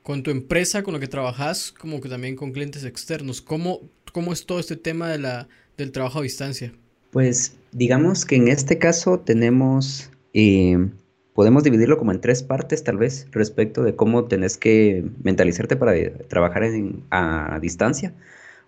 [0.03, 3.41] con tu empresa con la que trabajas, como que también con clientes externos.
[3.41, 6.73] ¿Cómo, cómo es todo este tema de la, del trabajo a distancia?
[7.13, 10.11] Pues digamos que en este caso tenemos...
[10.33, 10.89] Eh,
[11.33, 15.93] podemos dividirlo como en tres partes tal vez respecto de cómo tenés que mentalizarte para
[16.27, 16.63] trabajar
[17.11, 18.13] a distancia.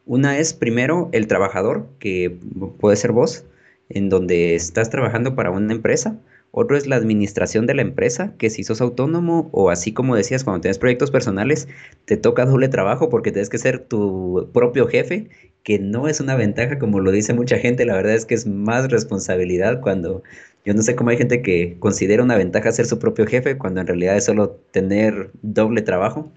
[0.06, 2.38] Una es primero el trabajador, que
[2.80, 3.46] puede ser vos,
[3.90, 6.20] en donde estás trabajando para una empresa.
[6.58, 10.46] Otro es la administración de la empresa, que si sos autónomo o así como decías,
[10.46, 11.68] cuando tienes proyectos personales,
[12.06, 15.28] te toca doble trabajo porque tienes que ser tu propio jefe,
[15.64, 18.48] que no es una ventaja como lo dice mucha gente, la verdad es que es
[18.48, 20.24] más responsabilidad cuando
[20.64, 23.82] yo no sé cómo hay gente que considera una ventaja ser su propio jefe cuando
[23.82, 26.32] en realidad es solo tener doble trabajo.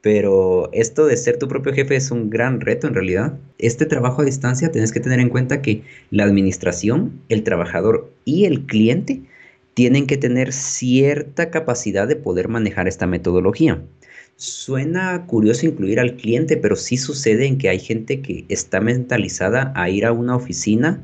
[0.00, 3.38] Pero esto de ser tu propio jefe es un gran reto en realidad.
[3.58, 8.46] Este trabajo a distancia tienes que tener en cuenta que la administración, el trabajador y
[8.46, 9.22] el cliente
[9.74, 13.82] tienen que tener cierta capacidad de poder manejar esta metodología.
[14.36, 19.72] Suena curioso incluir al cliente, pero sí sucede en que hay gente que está mentalizada
[19.76, 21.00] a ir a una oficina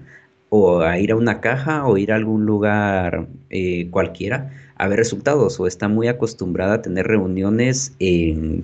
[0.51, 4.99] o a ir a una caja o ir a algún lugar eh, cualquiera a ver
[4.99, 7.93] resultados o está muy acostumbrada a tener reuniones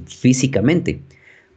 [0.07, 1.01] físicamente.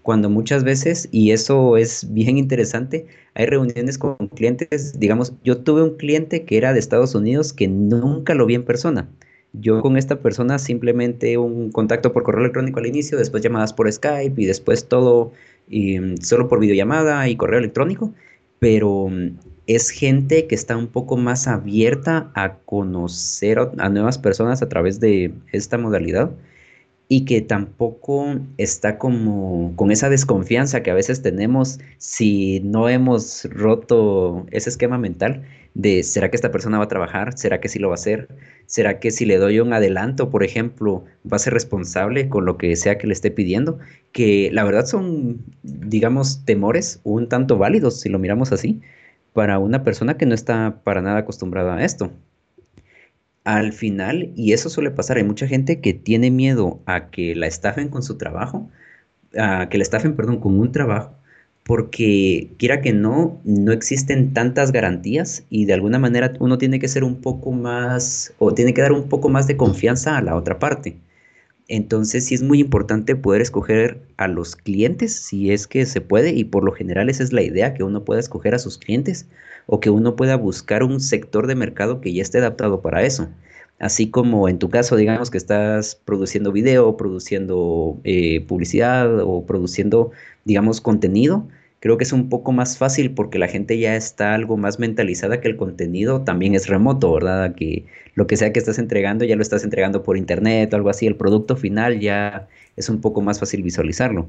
[0.07, 5.83] Cuando muchas veces, y eso es bien interesante, hay reuniones con clientes, digamos, yo tuve
[5.83, 9.09] un cliente que era de Estados Unidos que nunca lo vi en persona.
[9.51, 13.91] Yo con esta persona simplemente un contacto por correo electrónico al inicio, después llamadas por
[13.91, 15.33] Skype y después todo
[16.21, 18.13] solo por videollamada y correo electrónico,
[18.59, 19.09] pero
[19.65, 25.01] es gente que está un poco más abierta a conocer a nuevas personas a través
[25.01, 26.31] de esta modalidad
[27.09, 33.45] y que tampoco está como con esa desconfianza que a veces tenemos si no hemos
[33.51, 35.43] roto ese esquema mental
[35.73, 37.37] de ¿será que esta persona va a trabajar?
[37.37, 38.27] ¿Será que sí lo va a hacer?
[38.65, 42.57] ¿Será que si le doy un adelanto, por ejemplo, va a ser responsable con lo
[42.57, 43.79] que sea que le esté pidiendo?
[44.11, 48.81] Que la verdad son, digamos, temores un tanto válidos si lo miramos así,
[49.33, 52.11] para una persona que no está para nada acostumbrada a esto.
[53.47, 57.47] Al final, y eso suele pasar, hay mucha gente que tiene miedo a que la
[57.47, 58.69] estafen con su trabajo,
[59.37, 61.13] a que la estafen, perdón, con un trabajo,
[61.63, 66.89] porque quiera que no, no existen tantas garantías y de alguna manera uno tiene que
[66.89, 70.35] ser un poco más, o tiene que dar un poco más de confianza a la
[70.35, 70.97] otra parte.
[71.67, 76.31] Entonces sí es muy importante poder escoger a los clientes si es que se puede
[76.31, 79.27] y por lo general esa es la idea, que uno pueda escoger a sus clientes
[79.65, 83.29] o que uno pueda buscar un sector de mercado que ya esté adaptado para eso.
[83.79, 90.11] Así como en tu caso, digamos que estás produciendo video, produciendo eh, publicidad o produciendo,
[90.45, 91.47] digamos, contenido,
[91.79, 95.41] creo que es un poco más fácil porque la gente ya está algo más mentalizada
[95.41, 97.55] que el contenido también es remoto, ¿verdad?
[97.55, 97.85] Que
[98.15, 101.07] lo que sea que estás entregando ya lo estás entregando por internet o algo así,
[101.07, 104.27] el producto final ya es un poco más fácil visualizarlo.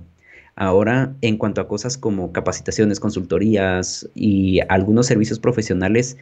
[0.56, 6.16] Ahora, en cuanto a cosas como capacitaciones, consultorías y algunos servicios profesionales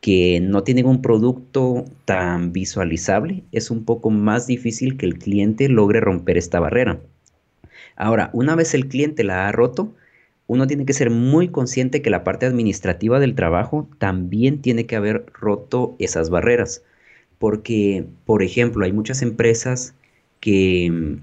[0.00, 5.68] que no tienen un producto tan visualizable, es un poco más difícil que el cliente
[5.68, 7.00] logre romper esta barrera.
[7.96, 9.92] Ahora, una vez el cliente la ha roto,
[10.50, 14.96] uno tiene que ser muy consciente que la parte administrativa del trabajo también tiene que
[14.96, 16.82] haber roto esas barreras.
[17.38, 19.94] Porque, por ejemplo, hay muchas empresas
[20.40, 21.16] que, mm,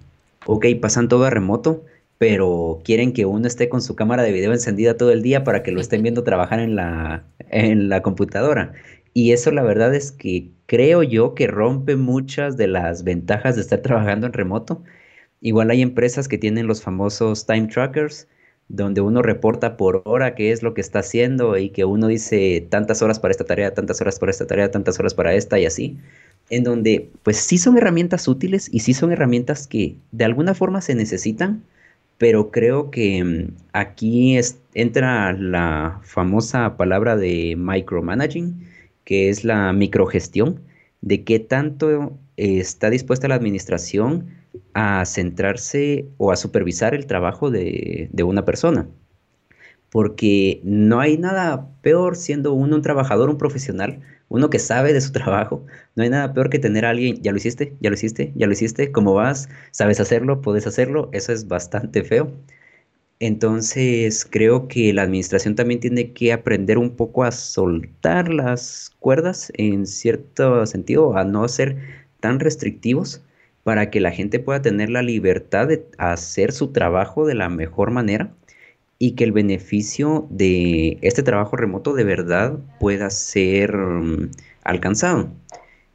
[0.46, 1.84] ok, pasan todo a remoto,
[2.18, 5.62] pero quieren que uno esté con su cámara de video encendida todo el día para
[5.62, 8.72] que lo estén viendo trabajar en la, en la computadora.
[9.14, 13.62] Y eso la verdad es que creo yo que rompe muchas de las ventajas de
[13.62, 14.84] estar trabajando en remoto.
[15.42, 18.28] Igual hay empresas que tienen los famosos time trackers,
[18.70, 22.66] donde uno reporta por hora qué es lo que está haciendo y que uno dice
[22.70, 25.66] tantas horas para esta tarea, tantas horas para esta tarea, tantas horas para esta y
[25.66, 25.98] así,
[26.50, 30.82] en donde pues sí son herramientas útiles y sí son herramientas que de alguna forma
[30.82, 31.64] se necesitan,
[32.18, 34.40] pero creo que mm, aquí
[34.74, 38.68] entra la famosa palabra de micromanaging,
[39.06, 40.60] que es la microgestión,
[41.02, 44.37] de qué tanto está dispuesta la administración
[44.74, 48.88] a centrarse o a supervisar el trabajo de, una persona.
[49.90, 55.02] Porque no hay nada peor siendo uno un trabajador, un profesional, uno que sabe de
[55.02, 55.66] su trabajo.
[55.96, 58.48] No hay nada peor que tener a alguien, ya lo hiciste, ya lo hiciste, ya
[58.48, 59.50] lo hiciste, ¿cómo vas?
[59.72, 60.42] ¿Sabes hacerlo?
[60.42, 61.10] ¿Puedes hacerlo?
[61.14, 62.32] Eso es bastante feo.
[63.20, 69.52] Entonces creo que la administración también tiene que aprender un poco a soltar las cuerdas
[69.56, 71.78] en cierto sentido, a no ser
[72.20, 73.24] tan restrictivos
[73.68, 77.92] para que la gente pueda tener la libertad de hacer su trabajo de la mejor
[77.92, 78.34] manera
[78.98, 84.32] y que el beneficio de este trabajo remoto de verdad pueda ser mm,
[84.64, 85.34] alcanzado.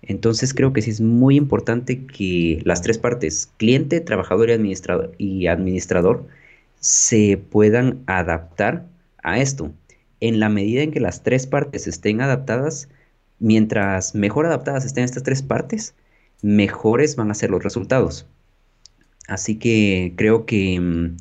[0.02, 5.12] Entonces creo que sí es muy importante que las tres partes, cliente, trabajador y administrador,
[5.16, 6.26] y administrador,
[6.78, 8.84] se puedan adaptar
[9.22, 9.72] a esto.
[10.20, 12.90] En la medida en que las tres partes estén adaptadas,
[13.38, 15.94] mientras mejor adaptadas estén estas tres partes,
[16.42, 18.26] mejores van a ser los resultados.
[19.28, 21.16] Así que creo que mm,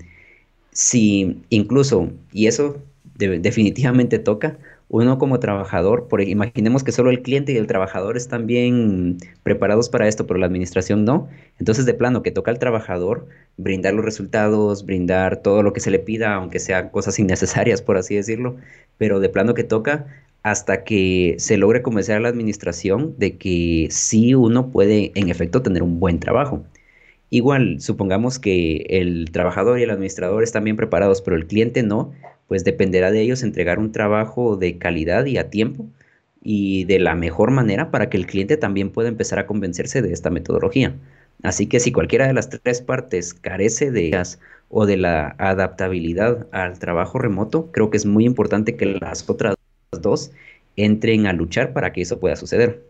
[0.71, 2.81] si incluso, y eso
[3.15, 4.57] definitivamente toca,
[4.89, 9.87] uno como trabajador, por, imaginemos que solo el cliente y el trabajador están bien preparados
[9.87, 11.29] para esto, pero la administración no.
[11.59, 15.91] Entonces, de plano, que toca al trabajador brindar los resultados, brindar todo lo que se
[15.91, 18.57] le pida, aunque sean cosas innecesarias, por así decirlo,
[18.97, 20.07] pero de plano que toca
[20.43, 25.61] hasta que se logre convencer a la administración de que sí uno puede en efecto
[25.61, 26.63] tener un buen trabajo.
[27.29, 32.11] Igual, supongamos que el trabajador y el administrador están bien preparados, pero el cliente no,
[32.47, 35.85] pues dependerá de ellos entregar un trabajo de calidad y a tiempo
[36.43, 40.11] y de la mejor manera para que el cliente también pueda empezar a convencerse de
[40.11, 40.95] esta metodología.
[41.43, 46.47] Así que si cualquiera de las tres partes carece de ellas o de la adaptabilidad
[46.51, 49.55] al trabajo remoto, creo que es muy importante que las otras
[49.99, 50.31] dos
[50.77, 52.85] entren a luchar para que eso pueda suceder.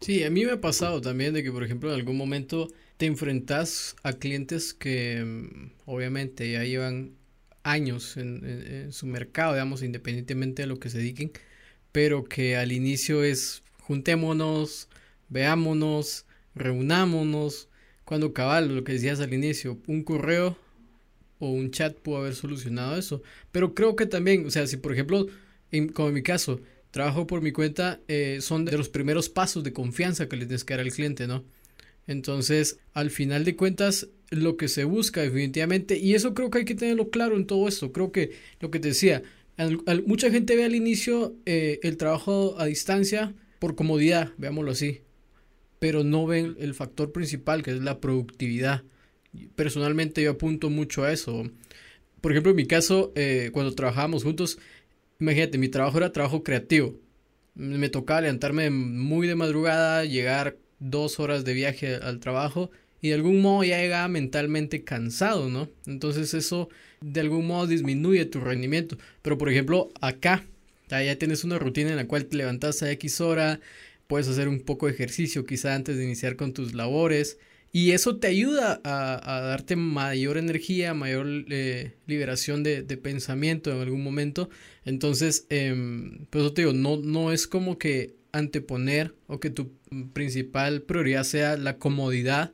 [0.00, 3.06] Sí, a mí me ha pasado también de que, por ejemplo, en algún momento te
[3.06, 7.12] enfrentas a clientes que mm, obviamente ya llevan
[7.62, 11.32] años en, su mercado, digamos, independientemente de lo que se dediquen,
[11.92, 14.88] pero que al inicio es juntémonos,
[15.28, 17.68] veámonos, reunámonos,
[18.04, 20.56] cuando cabal, lo que decías al inicio, un correo
[21.38, 24.92] o un chat pudo haber solucionado eso, pero creo que también, o sea, si por
[24.92, 25.26] ejemplo
[25.92, 29.72] como en mi caso, trabajo por mi cuenta, eh, son de los primeros pasos de
[29.72, 31.44] confianza que le tienes que dar al cliente, ¿no?
[32.06, 36.64] Entonces, al final de cuentas, lo que se busca definitivamente, y eso creo que hay
[36.64, 39.22] que tenerlo claro en todo esto, creo que lo que te decía,
[40.06, 45.02] mucha gente ve al inicio eh, el trabajo a distancia por comodidad, veámoslo así,
[45.78, 48.84] pero no ven el factor principal que es la productividad.
[49.54, 51.44] Personalmente yo apunto mucho a eso.
[52.20, 54.58] Por ejemplo, en mi caso, eh, cuando trabajábamos juntos,
[55.20, 56.94] Imagínate, mi trabajo era trabajo creativo.
[57.54, 63.14] Me tocaba levantarme muy de madrugada, llegar dos horas de viaje al trabajo y de
[63.14, 65.68] algún modo ya llegaba mentalmente cansado, ¿no?
[65.86, 66.68] Entonces eso
[67.00, 68.96] de algún modo disminuye tu rendimiento.
[69.22, 70.44] Pero por ejemplo, acá
[70.88, 73.58] ya tienes una rutina en la cual te levantas a X hora,
[74.06, 77.38] puedes hacer un poco de ejercicio quizá antes de iniciar con tus labores
[77.78, 84.02] y eso te ayuda a, darte mayor energía, mayor eh, liberación de, pensamiento en algún
[84.02, 84.50] momento.
[84.84, 89.70] Entonces, eh, pues te digo, no, no es como que anteponer o que tu
[90.12, 92.52] principal prioridad sea la comodidad,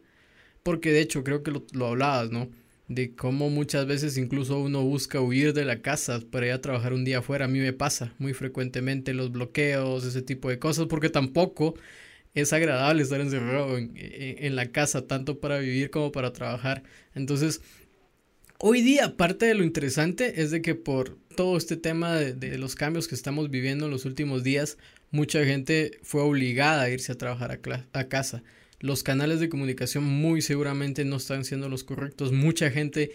[0.63, 2.51] porque de hecho creo que lo, lo hablabas, ¿no?
[2.89, 6.93] De cómo muchas veces incluso uno busca huir de la casa para ir a trabajar
[6.93, 7.47] un día afuera.
[7.47, 11.77] A mí me pasa muy frecuentemente los bloqueos, ese tipo de cosas, porque tampoco
[12.35, 16.83] es agradable estar encerrado en, la casa, tanto para vivir como para trabajar.
[17.15, 17.61] Entonces,
[18.59, 22.75] hoy día parte de lo interesante es de que por todo este tema de, los
[22.75, 24.79] cambios que estamos viviendo en los últimos días,
[25.13, 27.61] mucha gente fue obligada a irse a trabajar
[27.93, 28.43] a, casa.
[28.81, 32.33] Los canales de comunicación muy seguramente no están siendo los correctos.
[32.33, 33.13] Mucha gente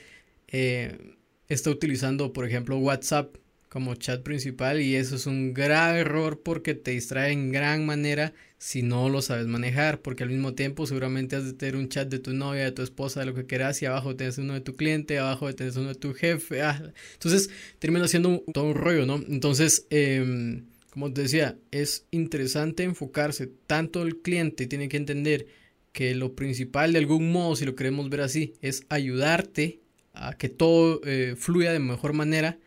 [0.47, 1.15] eh,
[1.49, 3.35] está utilizando, por ejemplo, WhatsApp
[3.69, 8.33] como chat principal y eso es un grave error porque te distrae en gran manera
[8.57, 12.09] si no lo sabes manejar porque al mismo tiempo seguramente has de tener un chat
[12.09, 14.61] de tu novia, de tu esposa, de lo que quieras y abajo tienes uno de
[14.61, 19.05] tu cliente, abajo tienes uno de tu jefe, ah, entonces termina siendo todo un rollo,
[19.05, 19.15] ¿no?
[19.15, 25.47] Entonces, em, como te decía, es interesante enfocarse, tanto el cliente tiene que entender
[25.93, 29.79] que lo principal de algún modo, si lo queremos ver así, es ayudarte
[30.13, 32.59] a que todo eh, fluya de mejor manera.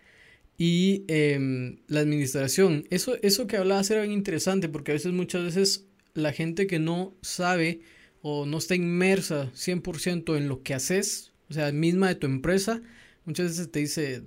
[0.64, 5.42] Y em, la administración, eso, eso que hablabas era bien interesante porque a veces, muchas
[5.42, 7.80] veces, la gente que no sabe
[8.20, 12.80] o no está inmersa 100% en lo que haces, o sea, misma de tu empresa,
[13.24, 14.22] muchas veces te dice,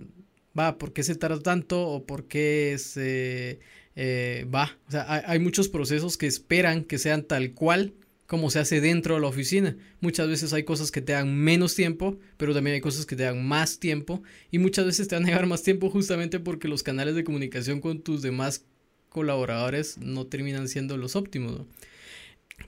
[0.60, 1.88] va, ¿por qué se tarda tanto?
[1.88, 3.62] O ¿por qué se
[3.96, 4.78] eh, va?
[4.90, 7.94] O sea, hay, muchos procesos que esperan que sean tal cual
[8.28, 9.76] como se hace dentro de la oficina.
[10.00, 13.24] Muchas veces hay cosas que te dan menos tiempo, pero también hay cosas que te
[13.24, 16.84] dan más tiempo y muchas veces te van a llevar más tiempo justamente porque los
[16.84, 18.66] canales de comunicación con tus demás
[19.10, 21.62] colaboradores no terminan siendo los óptimos.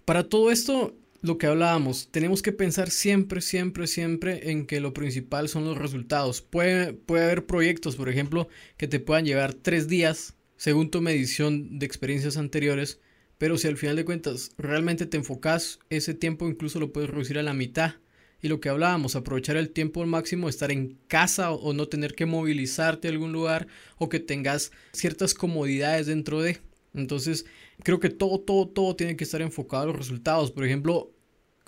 [0.05, 4.93] Para todo esto, lo que hablábamos, tenemos que pensar siempre, siempre, siempre en que lo
[4.93, 6.41] principal son los resultados.
[6.41, 8.47] Puede, puede haber proyectos, por ejemplo,
[8.77, 12.99] que te puedan llevar tres días, según tu medición de experiencias anteriores,
[13.37, 17.37] pero si al final de cuentas realmente te enfocas, ese tiempo incluso lo puedes reducir
[17.37, 17.95] a la mitad.
[18.39, 22.13] Y lo que hablábamos, aprovechar el tiempo al máximo, estar en casa o, no tener
[22.13, 23.67] que movilizarte a algún lugar
[23.97, 26.59] o que tengas ciertas comodidades dentro de.
[26.93, 27.45] Entonces,
[27.83, 30.51] creo que todo, todo, todo tiene que estar enfocado a los resultados.
[30.51, 31.11] Por ejemplo,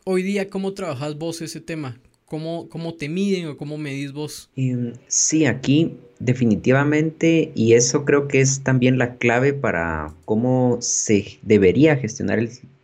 [0.05, 1.99] hoy día, ¿cómo trabajas vos ese tema?
[2.29, 4.51] ¿Cómo, cómo te miden o cómo medís vos?
[4.55, 11.39] Em, sí, aquí definitivamente, y eso creo que es también la clave para cómo se
[11.41, 12.39] debería gestionar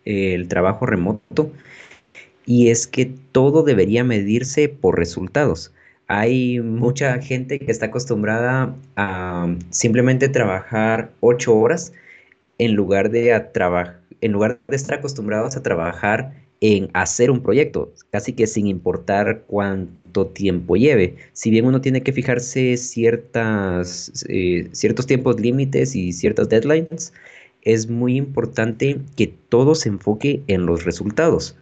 [0.06, 1.52] el, trabajo remoto,
[2.46, 5.74] y es que todo debería medirse por resultados.
[6.08, 11.94] Hay mucha gente que está acostumbrada a simplemente trabajar ocho horas
[12.58, 13.52] en lugar de, a
[14.22, 19.44] en lugar de estar acostumbrados a trabajar en hacer un proyecto, casi que sin importar
[19.48, 21.16] cuánto tiempo lleve.
[21.34, 27.14] Si bien uno tiene que fijarse ciertas, eh, ciertos tiempos límites y ciertas deadlines,
[27.62, 31.58] es muy importante que todo se enfoque en los resultados.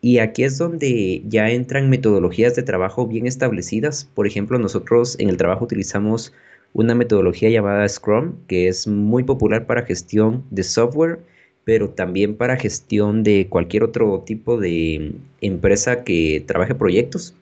[0.00, 4.04] Y aquí es donde ya entran metodologías de trabajo bien establecidas.
[4.14, 6.32] Por ejemplo, nosotros en el trabajo utilizamos
[6.72, 11.20] una metodología llamada Scrum, que es muy popular para gestión de software,
[11.68, 15.12] pero también para gestión de cualquier otro tipo de
[15.42, 17.34] empresa que trabaje proyectos.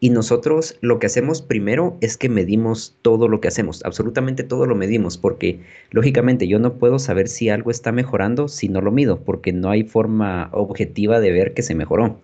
[0.00, 4.64] Y nosotros lo que hacemos primero es que medimos todo lo que hacemos, absolutamente todo
[4.64, 5.60] lo medimos, porque
[5.90, 9.68] lógicamente yo no puedo saber si algo está mejorando si no lo mido, porque no
[9.68, 12.18] hay forma objetiva de ver que se mejoró.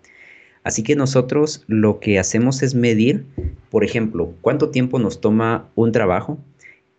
[0.63, 3.27] Así que nosotros lo que hacemos es medir,
[3.69, 6.39] por ejemplo, cuánto tiempo nos toma un trabajo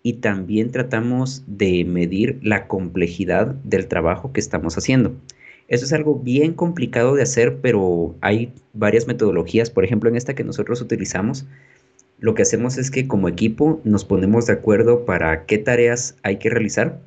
[0.08, 5.14] y también tratamos de medir la complejidad del trabajo que estamos haciendo.
[5.68, 9.70] Eso es algo bien complicado de hacer, pero hay varias metodologías.
[9.70, 11.46] Por ejemplo, en esta que nosotros utilizamos,
[12.20, 16.38] lo que hacemos es que como equipo nos ponemos de acuerdo para qué tareas hay
[16.38, 17.02] que realizar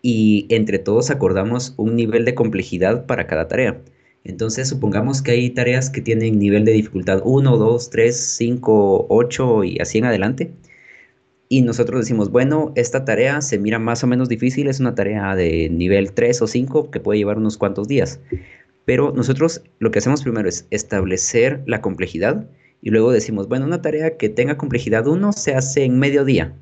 [0.00, 3.78] y entre todos acordamos un nivel de complejidad para cada tarea.
[4.24, 9.64] Entonces, supongamos que hay tareas que tienen nivel de dificultad 1, 2, 3, 5, 8
[9.64, 10.50] y así en adelante.
[11.52, 15.34] Y nosotros decimos, bueno, esta tarea se mira más o menos difícil, es una tarea
[15.34, 18.20] de nivel 3 o 5 que puede llevar unos cuantos días.
[18.84, 22.46] Pero nosotros lo que hacemos primero es establecer la complejidad
[22.82, 26.54] y luego decimos, bueno, una tarea que tenga complejidad 1 se hace en medio día.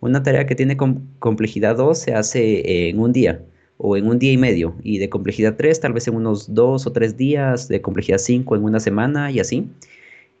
[0.00, 3.40] Una tarea que tiene complejidad 2 se hace en un día
[3.78, 6.86] o en un día y medio, y de complejidad 3 tal vez en unos 2
[6.86, 9.70] o 3 días, de complejidad 5 en una semana y así.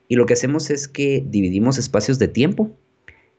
[0.08, 2.70] Y lo que hacemos es que dividimos espacios de tiempo.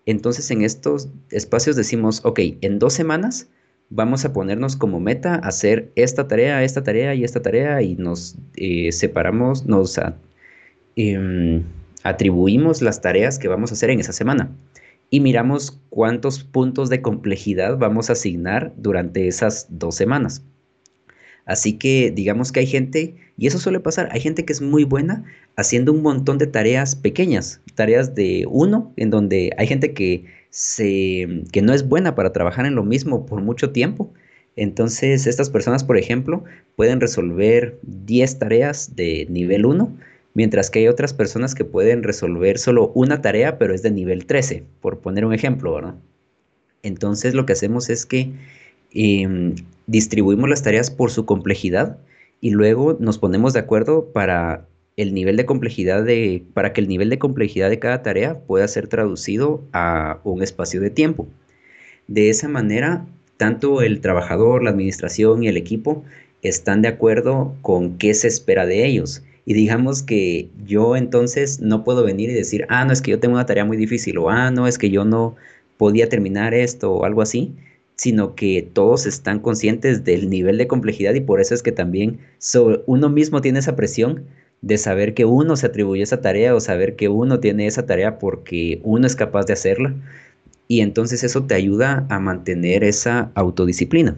[0.05, 3.49] Entonces en estos espacios decimos, ok, en dos semanas
[3.89, 8.35] vamos a ponernos como meta hacer esta tarea, esta tarea y esta tarea y nos
[8.55, 9.99] eh, separamos, nos
[10.95, 11.63] em,
[12.03, 14.49] atribuimos las tareas que vamos a hacer en esa semana
[15.09, 20.43] y miramos cuántos puntos de complejidad vamos a asignar durante esas dos semanas.
[21.45, 24.83] Así que digamos que hay gente, y eso suele pasar, hay gente que es muy
[24.83, 25.23] buena
[25.55, 31.43] haciendo un montón de tareas pequeñas, tareas de uno, en donde hay gente que, se,
[31.51, 34.11] que no es buena para trabajar en lo mismo por mucho tiempo.
[34.55, 36.43] Entonces, estas personas, por ejemplo,
[36.75, 39.95] pueden resolver 10 tareas de nivel 1
[40.35, 44.27] mientras que hay otras personas que pueden resolver solo una tarea, pero es de nivel
[44.27, 45.95] 13, por poner un ejemplo, ¿verdad?
[46.83, 48.31] Entonces lo que hacemos es que
[48.91, 49.55] em,
[49.87, 51.97] distribuimos las tareas por su complejidad
[52.41, 54.65] y luego nos ponemos de acuerdo para
[54.97, 58.67] el nivel de complejidad de, para que el nivel de complejidad de cada tarea pueda
[58.67, 61.27] ser traducido a un espacio de tiempo.
[62.07, 63.05] De esa manera,
[63.37, 66.03] tanto el trabajador, la administración y el equipo
[66.41, 71.83] están de acuerdo con qué se espera de ellos y digamos que yo entonces no
[71.83, 74.29] puedo venir y decir, ah, no, es que yo tengo una tarea muy difícil o
[74.29, 75.35] ah, no, es que yo no
[75.77, 77.53] podía terminar esto o algo así.
[77.95, 82.19] Sino que todos están conscientes del nivel de complejidad y por eso es que también
[82.85, 84.25] uno mismo tiene esa presión
[84.61, 88.19] de saber que uno se atribuye esa tarea o saber que uno tiene esa tarea
[88.19, 89.93] porque uno es capaz de hacerla
[90.67, 94.17] y entonces eso te ayuda a mantener esa autodisciplina.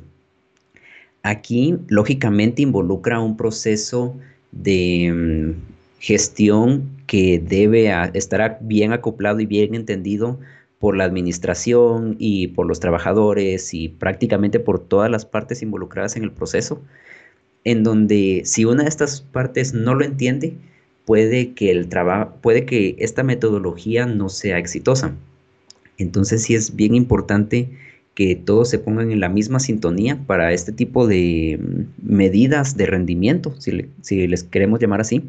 [1.24, 4.16] Aquí, lógicamente, involucra un proceso
[4.54, 10.40] de mm, gestión que debe estar bien acoplado y bien entendido
[10.80, 16.24] por la administración y por los trabajadores y prácticamente por todas las partes involucradas en
[16.24, 16.82] el proceso,
[17.64, 20.54] en donde si una de estas partes no lo entiende,
[21.06, 21.90] puede que el
[22.42, 25.16] puede que esta metodología no sea exitosa.
[25.98, 27.70] Entonces sí es bien importante
[28.18, 32.88] que todos se pongan en la misma sintonía para este tipo de mm, medidas de
[32.88, 35.24] rendimiento, si, les queremos llamar así.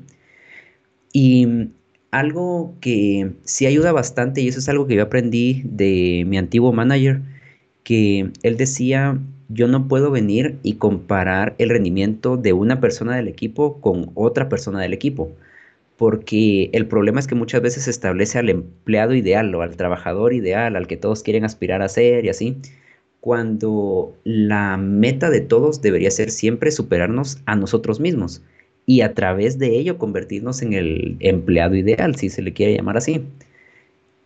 [1.12, 1.68] Y
[2.10, 6.72] algo que sí ayuda bastante, y eso es algo que yo aprendí de mi antiguo
[6.72, 7.22] manager,
[7.84, 13.28] que él decía, yo no puedo venir y comparar el rendimiento de una persona del
[13.28, 15.32] equipo con otra persona del equipo
[15.98, 20.32] porque el problema es que muchas veces se establece al empleado ideal o al trabajador
[20.32, 22.56] ideal, al que todos quieren aspirar a ser y así,
[23.20, 28.42] cuando la meta de todos debería ser siempre superarnos a nosotros mismos
[28.88, 32.96] y a través de ello convertirnos en el empleado ideal, si se le quiere llamar
[32.96, 33.22] así.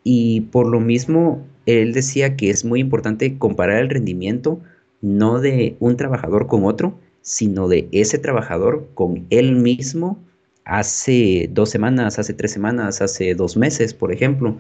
[0.05, 4.61] Y por lo mismo, él decía que es muy importante comparar el rendimiento
[5.01, 10.17] no de un trabajador con otro, sino de ese trabajador con él mismo
[10.65, 14.59] hace dos semanas, hace tres semanas, hace dos meses, por ejemplo.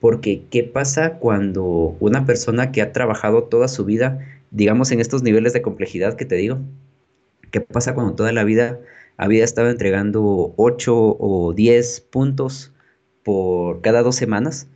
[0.00, 4.18] Porque, ¿qué pasa cuando una persona que ha trabajado toda su vida,
[4.50, 6.58] digamos en estos niveles de complejidad que te digo,
[7.52, 8.80] qué pasa cuando toda la vida
[9.16, 12.72] había estado entregando 8 o 10 puntos
[13.22, 14.68] por cada dos semanas?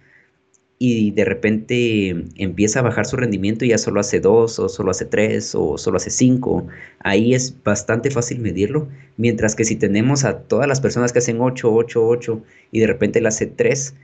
[0.79, 4.93] y de repente empieza a bajar su rendimiento y ya solo hace dos o solo
[4.93, 6.67] hace tres o solo hace cinco,
[7.01, 11.41] ahí es bastante fácil medirlo, mientras que si tenemos a todas las personas que hacen
[11.41, 13.97] ocho, ocho, ocho y de repente él hace tres,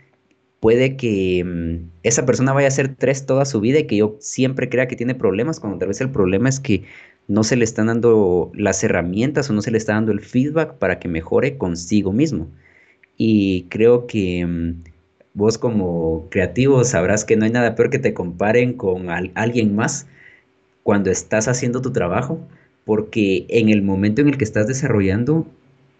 [0.61, 4.17] puede que mm, esa persona vaya a hacer tres toda su vida y que yo
[4.21, 6.85] siempre crea que tiene problemas, cuando tal vez el problema es que
[7.29, 10.75] no se le están dando las herramientas o no se le está dando el feedback
[10.75, 12.49] para que mejore consigo mismo.
[13.17, 14.83] Y creo que mm,
[15.35, 20.07] vos como creativo sabrás que no hay nada peor que te comparen con alguien más
[20.83, 22.41] cuando estás haciendo tu trabajo,
[22.85, 25.47] porque en el momento en el que estás desarrollando,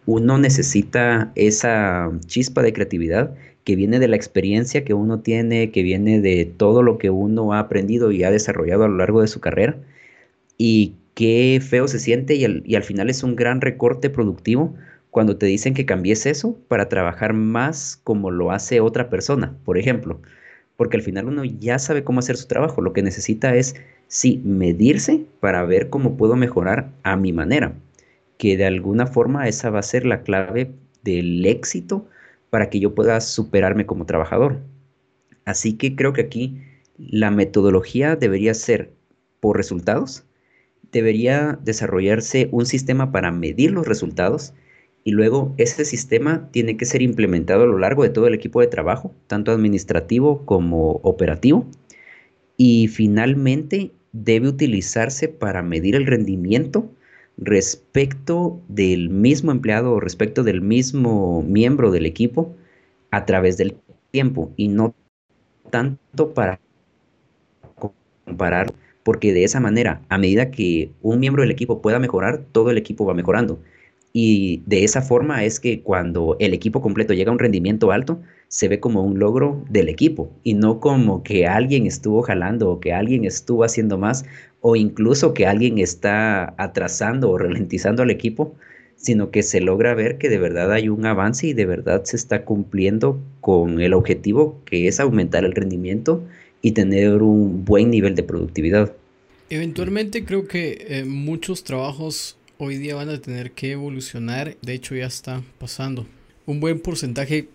[0.07, 5.83] uno necesita esa chispa de creatividad que viene de la experiencia que uno tiene, que
[5.83, 9.29] viene de todo lo que uno ha aprendido y ha desarrollado a lo largo de
[9.29, 9.77] su carrera.
[10.59, 14.75] Y qué feo se siente y al final es un gran recorte productivo
[15.15, 19.79] cuando te dicen que cambies eso para trabajar más como lo hace otra persona, por
[19.79, 20.21] ejemplo.
[20.77, 22.81] Porque al final uno ya sabe cómo hacer su trabajo.
[22.81, 23.77] Lo que necesita es,
[24.09, 27.75] sí, medirse para ver cómo puedo mejorar a mi manera.
[28.39, 30.73] Que de alguna forma esa va a ser la clave
[31.05, 32.09] del éxito
[32.51, 34.59] para que yo pueda superarme como trabajador.
[35.45, 36.61] Así que creo que aquí
[36.99, 38.91] la metodología debería ser
[39.39, 40.25] por resultados.
[40.95, 44.55] Debería desarrollarse un sistema para medir los resultados
[45.03, 48.61] y luego ese sistema tiene que ser implementado a lo largo de todo el equipo
[48.61, 51.67] de trabajo, tanto administrativo como operativo.
[52.57, 56.89] Y finalmente debe utilizarse para medir el rendimiento
[57.37, 62.55] respecto del mismo empleado o respecto del mismo miembro del equipo
[63.11, 63.77] a través del
[64.13, 64.95] tiempo y no
[65.71, 66.61] tanto para
[67.75, 68.73] comparar,
[69.05, 72.79] porque de esa manera, a medida que un miembro del equipo pueda mejorar, todo el
[72.79, 73.61] equipo va mejorando.
[74.13, 78.21] Y de esa forma es que cuando el equipo completo llega a un rendimiento alto,
[78.49, 82.81] se ve como un logro del equipo y no como que alguien estuvo jalando o
[82.81, 84.25] que alguien estuvo haciendo más
[84.61, 88.55] o incluso que alguien está atrasando o ralentizando al equipo,
[88.95, 92.17] sino que se logra ver que de verdad hay un avance y de verdad se
[92.17, 96.23] está cumpliendo con el objetivo que es aumentar el rendimiento
[96.65, 98.91] y tener un buen nivel de productividad.
[99.51, 104.57] Eventualmente creo que eh, muchos trabajos hoy día van a tener que evolucionar.
[104.63, 106.07] De hecho, ya está pasando.
[106.47, 107.49] Un buen porcentaje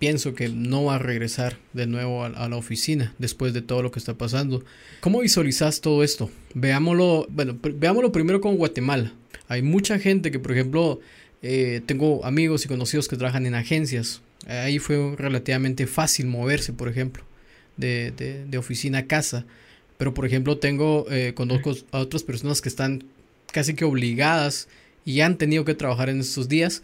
[0.00, 3.92] pienso que no va a regresar de nuevo a, la oficina después de todo lo
[3.92, 4.64] que está pasando.
[5.02, 6.28] ¿Cómo visualizas todo esto?
[6.54, 9.12] Veámoslo, bueno, veámoslo primero con Guatemala.
[9.46, 10.98] Hay mucha gente que, por ejemplo,
[11.42, 14.20] eh, tengo amigos y conocidos que trabajan en agencias.
[14.48, 17.22] Ahí fue relativamente fácil moverse, por ejemplo,
[17.78, 19.46] de, de, oficina a casa.
[19.96, 23.04] Pero, por ejemplo, tengo, eh, conozco a otras personas que están
[23.52, 24.68] casi que obligadas
[25.04, 26.82] y han tenido que trabajar en estos días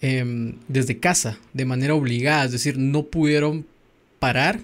[0.00, 3.66] em, desde casa, de manera obligada, es decir, no pudieron
[4.18, 4.60] parar,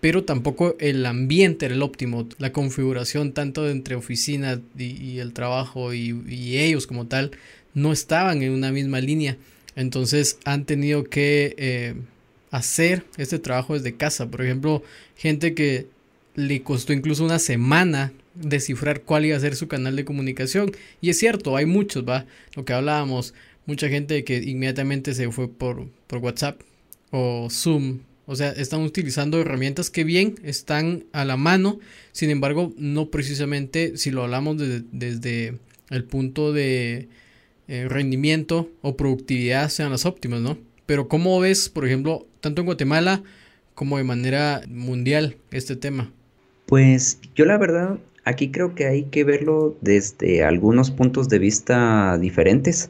[0.00, 5.94] pero tampoco el ambiente era el óptimo, la configuración tanto entre oficina y, el trabajo
[5.94, 7.30] y, ellos como tal
[7.74, 9.36] no estaban en una misma línea,
[9.76, 11.94] entonces han tenido que eh,
[12.50, 14.82] hacer este trabajo desde casa, por ejemplo,
[15.16, 15.86] gente que
[16.34, 20.72] le costó incluso una semana descifrar cuál iba a ser su canal de comunicación.
[21.00, 22.26] Y es cierto, hay muchos, va.
[22.54, 23.34] Lo que hablábamos,
[23.64, 26.60] mucha gente que inmediatamente se fue por, por WhatsApp
[27.10, 31.78] o Zoom o sea, están utilizando herramientas que bien están a la mano,
[32.10, 35.58] sin embargo, no precisamente si lo hablamos desde,
[35.90, 37.06] el punto de
[37.68, 40.58] eh, rendimiento o productividad sean las óptimas, ¿no?
[40.84, 43.24] Pero ¿cómo ves, por ejemplo, tanto en Guatemala
[43.74, 46.12] como de manera mundial este tema?
[46.66, 52.16] Pues yo la verdad, aquí creo que hay que verlo desde algunos puntos de vista
[52.18, 52.88] diferentes.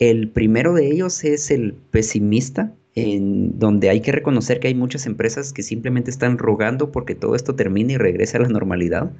[0.00, 5.06] El primero de ellos es el pesimista, en donde hay que reconocer que hay muchas
[5.06, 9.12] empresas que simplemente están rogando porque todo esto termine y regrese a la normalidad.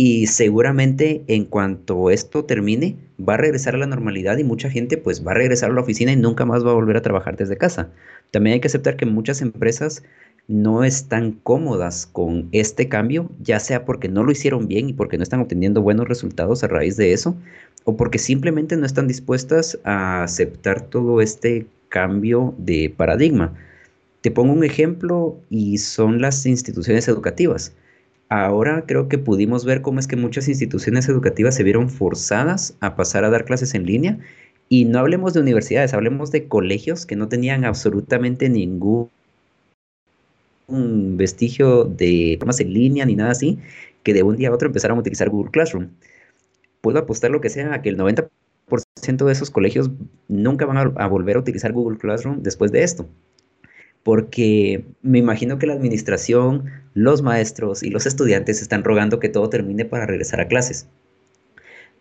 [0.00, 4.96] Y seguramente en cuanto esto termine, va a regresar a la normalidad y mucha gente
[4.96, 7.36] pues va a regresar a la oficina y nunca más va a volver a trabajar
[7.36, 7.90] desde casa.
[8.30, 10.04] También hay que aceptar que muchas empresas
[10.46, 15.16] no están cómodas con este cambio, ya sea porque no lo hicieron bien y porque
[15.16, 17.36] no están obteniendo buenos resultados a raíz de eso,
[17.82, 23.52] o porque simplemente no están dispuestas a aceptar todo este cambio de paradigma.
[24.20, 27.72] Te pongo un ejemplo y son las instituciones educativas.
[28.28, 32.94] Ahora creo que pudimos ver cómo es que muchas instituciones educativas se vieron forzadas a
[32.94, 34.18] pasar a dar clases en línea
[34.68, 39.08] y no hablemos de universidades, hablemos de colegios que no tenían absolutamente ningún
[41.16, 43.58] vestigio de formas en línea ni nada así,
[44.02, 45.88] que de un día a otro empezaron a utilizar Google Classroom.
[46.82, 48.28] Puedo apostar lo que sea a que el 90%
[49.24, 49.90] de esos colegios
[50.28, 53.08] nunca van a, volver a utilizar Google Classroom después de esto.
[54.08, 59.50] Porque me imagino que la administración, los maestros y los estudiantes están rogando que todo
[59.50, 60.88] termine para regresar a clases.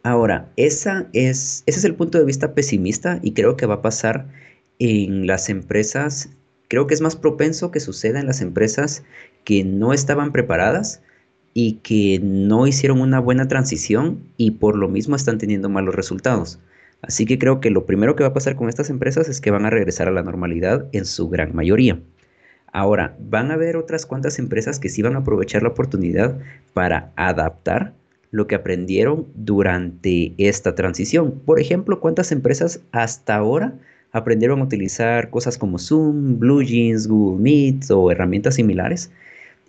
[0.03, 3.81] Ahora, esa es, ese es el punto de vista pesimista y creo que va a
[3.81, 4.29] pasar
[4.79, 6.29] en las empresas,
[6.69, 9.03] creo que es más propenso que suceda en las empresas
[9.43, 11.01] que no estaban preparadas
[11.53, 16.57] y que no hicieron una buena transición y por lo mismo están teniendo malos resultados.
[17.01, 19.51] Así que creo que lo primero que va a pasar con estas empresas es que
[19.51, 21.99] van a regresar a la normalidad en su gran mayoría.
[22.73, 26.37] Ahora, van a haber otras cuantas empresas que sí van a aprovechar la oportunidad
[26.73, 27.93] para adaptar
[28.31, 31.39] lo que aprendieron durante esta transición.
[31.45, 33.73] Por ejemplo, cuántas empresas hasta ahora
[34.11, 39.11] aprendieron a utilizar cosas como Zoom, BlueJeans, Google Meet o herramientas similares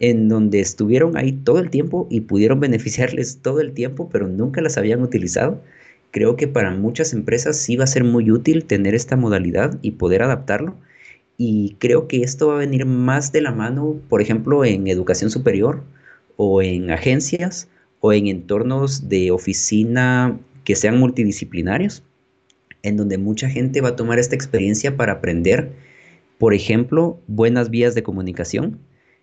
[0.01, 4.61] en donde estuvieron ahí todo el tiempo y pudieron beneficiarles todo el tiempo, pero nunca
[4.61, 5.61] las habían utilizado.
[6.11, 9.93] Creo que para muchas empresas sí va a ser muy útil tener esta modalidad y
[9.93, 10.77] poder adaptarlo.
[11.37, 15.31] Y creo que esto va a venir más de la mano, por ejemplo, en educación
[15.31, 15.85] superior
[16.37, 17.69] o en agencias
[18.01, 22.03] o en entornos de oficina que sean multidisciplinarios,
[22.83, 25.73] en donde mucha gente va a tomar esta experiencia para aprender,
[26.39, 28.79] por ejemplo, buenas vías de comunicación,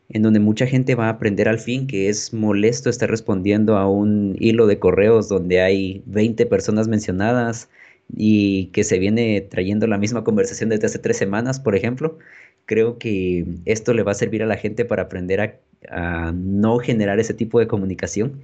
[0.09, 3.89] en donde mucha gente va a aprender al fin que es molesto estar respondiendo a
[3.89, 7.69] un hilo de correos donde hay 20 personas mencionadas
[8.13, 12.17] y que se viene trayendo la misma conversación desde hace tres semanas, por ejemplo.
[12.65, 17.19] Creo que esto le va a servir a la gente para aprender a, no generar
[17.19, 18.41] ese tipo de comunicación.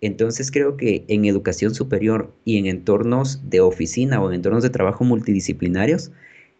[0.00, 4.70] Entonces creo que en educación superior y en entornos de oficina o en entornos de
[4.70, 6.12] trabajo multidisciplinarios,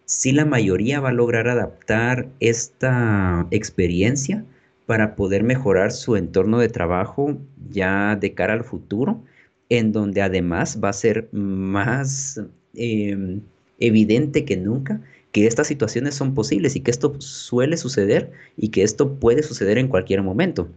[0.07, 4.45] si la mayoría va a lograr adaptar esta experiencia
[4.87, 7.39] para poder mejorar su entorno de trabajo
[7.71, 9.23] ya de cara al futuro,
[9.69, 12.41] en donde además va a ser más
[12.75, 13.41] em,
[13.79, 15.01] evidente que nunca
[15.33, 19.79] que estas situaciones son posibles y que esto suele suceder y que esto puede suceder
[19.79, 20.69] en cualquier momento.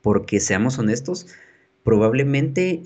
[0.00, 1.26] Porque seamos honestos,
[1.82, 2.80] probablemente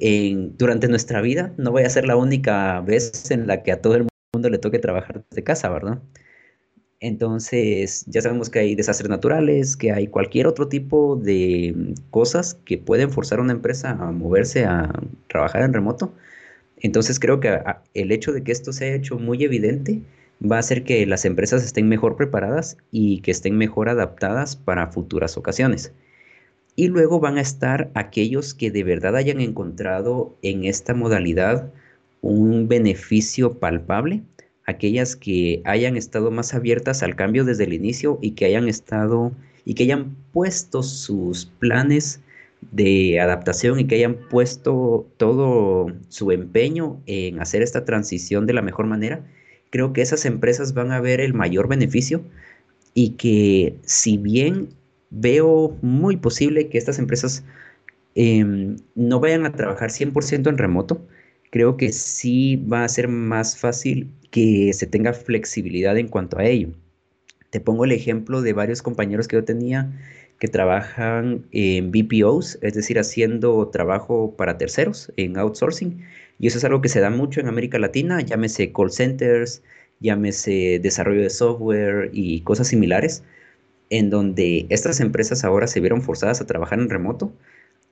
[0.58, 3.94] durante nuestra vida no vaya a ser la única vez en la que a todo
[3.94, 6.00] el mundo mundo le toque trabajar desde casa, ¿verdad?
[7.00, 12.76] Entonces, ya sabemos que hay desastres naturales, que hay cualquier otro tipo de cosas que
[12.76, 14.92] pueden forzar a una empresa a moverse a
[15.28, 16.12] trabajar en remoto.
[16.76, 17.58] Entonces, creo que
[17.94, 20.02] el hecho de que esto se haya hecho muy evidente
[20.42, 24.88] va a hacer que las empresas estén mejor preparadas y que estén mejor adaptadas para
[24.88, 25.92] futuras ocasiones.
[26.76, 31.72] Y luego van a estar aquellos que de verdad hayan encontrado en esta modalidad
[32.20, 34.22] un beneficio palpable,
[34.66, 39.32] aquellas que hayan estado más abiertas al cambio desde el inicio y que hayan estado
[39.64, 42.20] y que hayan puesto sus planes
[42.72, 48.62] de adaptación y que hayan puesto todo su empeño en hacer esta transición de la
[48.62, 49.24] mejor manera,
[49.70, 52.22] creo que esas empresas van a ver el mayor beneficio
[52.94, 54.70] y que si bien
[55.10, 57.44] veo muy posible que estas empresas
[58.14, 61.00] em, no vayan a trabajar 100% en remoto.
[61.50, 66.44] Creo que sí va a ser más fácil que se tenga flexibilidad en cuanto a
[66.44, 66.70] ello.
[67.50, 69.90] Te pongo el ejemplo de varios compañeros que yo tenía
[70.38, 76.04] que trabajan en BPOs, es decir, haciendo trabajo para terceros en outsourcing.
[76.38, 79.62] Y eso es algo que se da mucho en América Latina, llámese call centers,
[80.00, 83.24] llámese desarrollo de software y cosas similares,
[83.90, 87.32] en donde estas empresas ahora se vieron forzadas a trabajar en remoto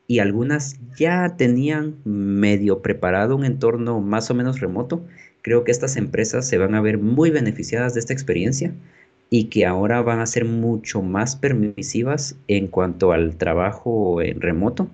[0.08, 5.04] y algunas ya tenían medio preparado un entorno más o menos remoto.
[5.42, 8.72] Creo que estas empresas se van a ver muy beneficiadas de esta experiencia
[9.30, 14.88] y que ahora van a ser mucho más permisivas en cuanto al trabajo en remoto.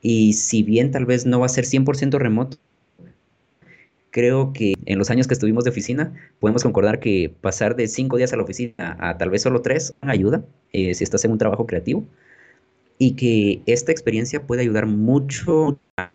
[0.00, 2.58] Y si bien tal vez no va a ser 100% remoto,
[4.10, 8.16] creo que en los años que estuvimos de oficina, podemos concordar que pasar de cinco
[8.16, 10.42] días a la oficina a tal vez solo tres ayuda
[10.72, 12.06] eh, si estás en un trabajo creativo
[12.98, 16.12] y que esta experiencia puede ayudar mucho a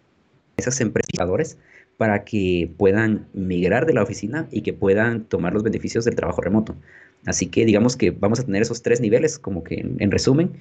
[0.58, 1.58] esas empresas
[1.98, 6.42] para que puedan migrar de la oficina y que puedan tomar los beneficios del trabajo
[6.42, 6.76] remoto.
[7.26, 10.52] Así que digamos que vamos a tener esos tres niveles, como que en resumen,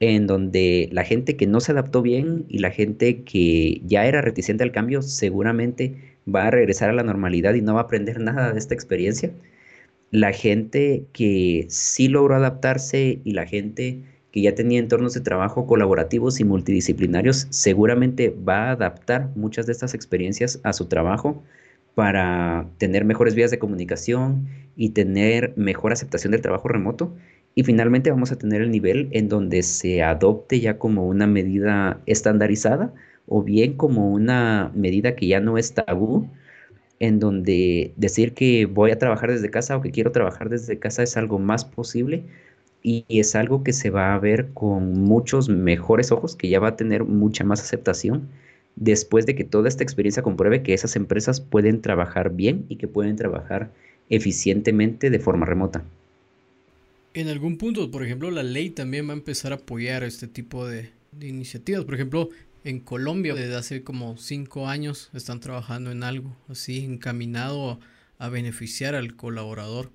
[0.00, 4.20] en donde la gente que no se adaptó bien y la gente que ya era
[4.20, 5.94] reticente al cambio seguramente
[6.32, 9.30] va a regresar a la normalidad y no va a aprender nada de esta experiencia.
[10.10, 14.02] La gente que sí logró adaptarse y la gente
[14.32, 19.72] que ya tenía entornos de trabajo colaborativos y multidisciplinarios seguramente va a adaptar muchas de
[19.72, 21.42] estas experiencias a su trabajo
[21.94, 27.14] para tener mejores vías de comunicación y tener mejor aceptación del trabajo remoto.
[27.54, 32.00] Y finalmente vamos a tener el nivel en donde se adopte ya como una medida
[32.06, 32.94] estandarizada
[33.26, 36.30] o bien como una medida que ya no es tabú,
[36.98, 41.02] en donde decir que voy a trabajar desde casa o que quiero trabajar desde casa
[41.02, 42.24] es algo más posible
[42.82, 46.68] y es algo que se va a ver con muchos mejores ojos, que ya va
[46.68, 48.28] a tener mucha más aceptación
[48.76, 52.88] después de que toda esta experiencia compruebe que esas empresas pueden trabajar bien y que
[52.88, 53.70] pueden trabajar
[54.08, 55.84] eficientemente de forma remota.
[57.14, 60.66] En algún punto, por ejemplo, la ley también va a empezar a apoyar este tipo
[60.66, 61.84] de, iniciativas.
[61.84, 62.30] Por ejemplo,
[62.64, 67.78] en Colombia desde hace como cinco años están trabajando en algo así encaminado
[68.18, 69.90] a, beneficiar al colaborador.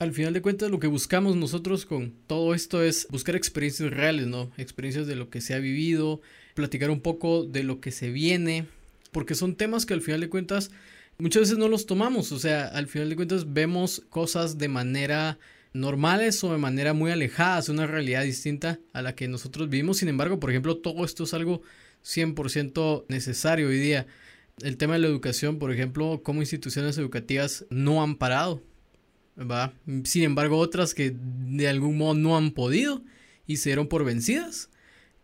[0.00, 4.26] Al final de cuentas lo que buscamos nosotros con todo esto es buscar experiencias reales,
[4.26, 4.50] ¿no?
[4.56, 6.20] Experiencias de lo que se ha vivido,
[6.54, 8.66] platicar un poco de lo que se viene,
[9.12, 10.72] porque son temas que al final de cuentas
[11.18, 15.38] muchas veces no los tomamos, o sea, al final de cuentas vemos cosas de manera
[15.72, 19.98] normales o de manera muy alejada de una realidad distinta a la que nosotros vivimos.
[19.98, 21.62] Sin embargo, por ejemplo, todo esto es algo
[22.04, 24.08] 100% necesario hoy día.
[24.60, 28.60] El tema de la educación, por ejemplo, como instituciones educativas no han parado.
[29.38, 29.72] ¿Va?
[30.04, 33.02] Sin embargo, otras que de algún modo no han podido
[33.46, 34.70] y se dieron por vencidas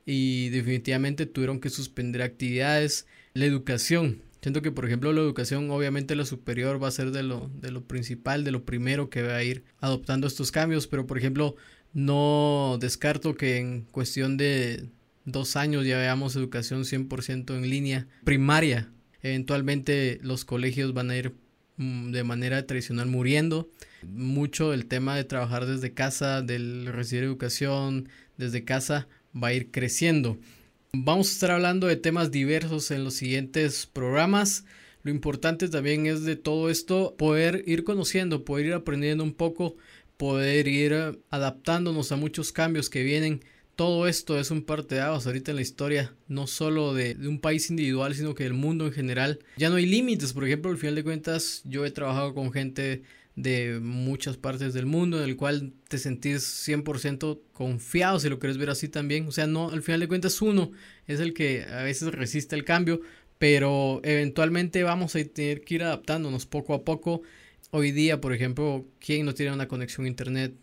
[0.06, 3.06] y definitivamente tuvieron que suspender actividades.
[3.34, 7.22] La educación Siento que, por ejemplo, la educación, obviamente la superior va a ser de
[7.22, 11.06] lo, de lo principal, de lo primero que va a ir adoptando estos cambios, pero,
[11.06, 11.56] por ejemplo,
[11.92, 14.88] no descarto que en cuestión de
[15.26, 18.90] dos años ya veamos educación 100% en línea primaria.
[19.22, 21.34] Eventualmente los colegios van a ir
[21.76, 23.68] mm, de manera tradicional muriendo.
[24.02, 29.70] Mucho el tema de trabajar desde casa, del recibir educación desde casa, va a ir
[29.70, 30.38] creciendo.
[30.92, 34.64] Vamos a estar hablando de temas diversos en los siguientes programas.
[35.02, 39.76] Lo importante también es de todo esto poder ir conociendo, poder ir aprendiendo un poco,
[40.16, 43.44] poder ir adaptándonos a muchos cambios que vienen.
[43.76, 47.40] Todo esto es un parte de ahorita en la historia, no solo de, de, un
[47.40, 49.38] país individual, sino que del mundo en general.
[49.56, 53.02] Ya no hay límites, por ejemplo, al final de cuentas, yo he trabajado con gente
[53.42, 58.58] de muchas partes del mundo en el cual te sentís 100% confiado, si lo quieres
[58.58, 59.26] ver así también.
[59.26, 60.72] O sea, no, al final de cuentas uno
[61.06, 63.00] es el que a veces resiste el cambio,
[63.38, 67.22] pero eventualmente vamos a tener que ir adaptándonos poco a poco.
[67.70, 70.54] Hoy día, por ejemplo, ¿quién no tiene una conexión a internet?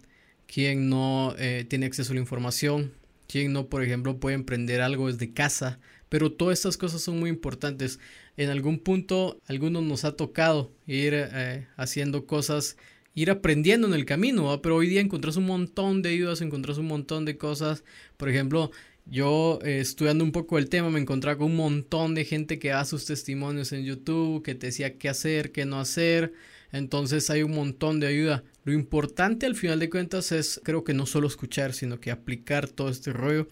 [0.45, 2.93] ¿Quién no eh, tiene acceso a la información?
[3.28, 5.80] ¿Quién no, por ejemplo, puede emprender algo desde casa?
[6.09, 7.99] Pero todas estas cosas son muy importantes
[8.38, 12.77] en algún punto algunos nos ha tocado ir eh, haciendo cosas,
[13.15, 16.85] ir aprendiendo en el camino, pero hoy día encontrás un montón de ayudas, encontrás un
[16.85, 17.83] montón de cosas.
[18.15, 18.71] Por ejemplo,
[19.07, 22.69] yo eh, estudiando un poco el tema me encontré con un montón de gente que
[22.69, 26.33] da sus testimonios en YouTube, que te decía qué hacer, qué no hacer.
[26.71, 28.43] Entonces hay un montón de ayuda.
[28.65, 32.67] Lo importante al final de cuentas es creo que no solo escuchar, sino que aplicar
[32.69, 33.47] todo este rollo.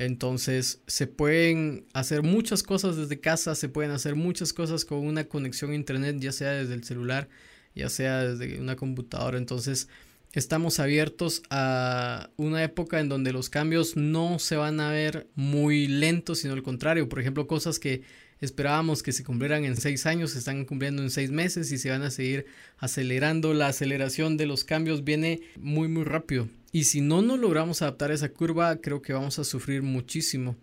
[0.00, 5.24] Entonces se pueden hacer muchas cosas desde casa, se pueden hacer muchas cosas con una
[5.24, 7.28] conexión a internet, ya sea desde el celular,
[7.74, 9.36] ya sea desde una computadora.
[9.36, 9.88] Entonces
[10.32, 15.86] estamos abiertos a una época en donde los cambios no se van a ver muy
[15.86, 17.06] lentos, sino al contrario.
[17.10, 18.00] Por ejemplo, cosas que
[18.40, 21.90] esperábamos que se cumplieran en seis años, se están cumpliendo en seis meses y se
[21.90, 22.46] van a seguir
[22.78, 23.54] acelerando.
[23.54, 26.48] La aceleración de los cambios viene muy muy rápido.
[26.72, 30.56] Y si no nos logramos adaptar a esa curva, creo que vamos a sufrir muchísimo.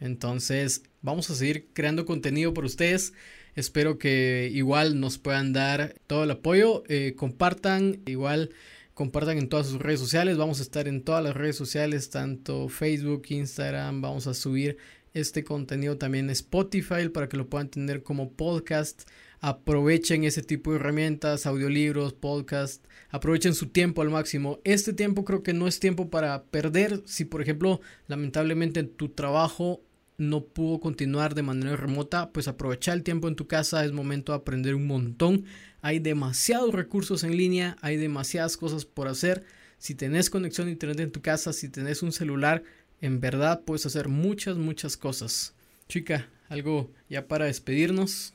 [0.00, 3.12] Entonces, vamos a seguir creando contenido por ustedes.
[3.56, 6.84] Espero que igual nos puedan dar todo el apoyo.
[6.88, 8.50] Eh, compartan, igual
[8.94, 10.36] compartan en todas sus redes sociales.
[10.36, 14.00] Vamos a estar en todas las redes sociales, tanto Facebook, Instagram.
[14.00, 14.78] Vamos a subir
[15.18, 19.08] este contenido también en Spotify para que lo puedan tener como podcast.
[19.40, 22.84] Aprovechen ese tipo de herramientas, audiolibros, podcast.
[23.10, 24.60] Aprovechen su tiempo al máximo.
[24.64, 27.02] Este tiempo creo que no es tiempo para perder.
[27.06, 29.82] Si por ejemplo, lamentablemente tu trabajo
[30.18, 34.32] no pudo continuar de manera remota, pues aprovecha el tiempo en tu casa, es momento
[34.32, 35.44] de aprender un montón.
[35.80, 39.44] Hay demasiados recursos en línea, hay demasiadas cosas por hacer.
[39.78, 42.64] Si tenés conexión a internet en tu casa, si tenés un celular,
[43.00, 45.54] en verdad puedes hacer muchas, muchas cosas.
[45.88, 48.34] Chica, algo ya para despedirnos.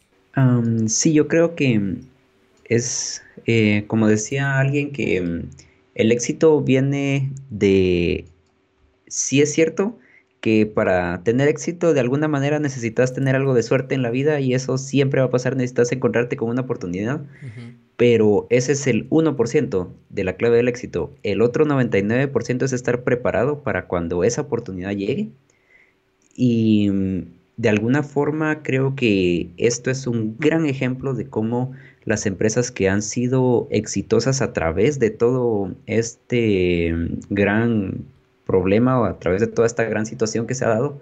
[0.88, 1.98] sí, yo creo que
[2.66, 5.50] es, eh, como decía alguien, que mm,
[5.96, 8.26] el éxito viene de,
[9.08, 9.98] sí es cierto,
[10.44, 14.42] que para tener éxito de alguna manera necesitas tener algo de suerte en la vida
[14.42, 17.22] y eso siempre va a pasar, necesitas encontrarte con una oportunidad,
[17.96, 21.16] pero ese es el 1% de la clave del éxito.
[21.24, 25.30] El otro 99% es estar preparado para cuando esa oportunidad llegue
[26.36, 27.22] y mm,
[27.56, 31.72] de alguna forma creo que esto es un gran ejemplo de cómo
[32.04, 38.12] las empresas que han sido exitosas a través de todo este mm, gran
[38.46, 41.00] problema o a través de toda esta gran situación que se ha dado,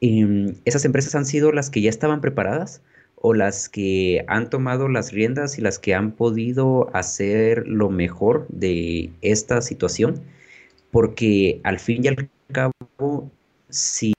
[0.00, 2.82] em, esas empresas han sido las que ya estaban preparadas
[3.16, 8.46] o las que han tomado las riendas y las que han podido hacer lo mejor
[8.48, 10.22] de esta situación,
[10.90, 13.30] porque al fin y al cabo,
[13.68, 14.14] si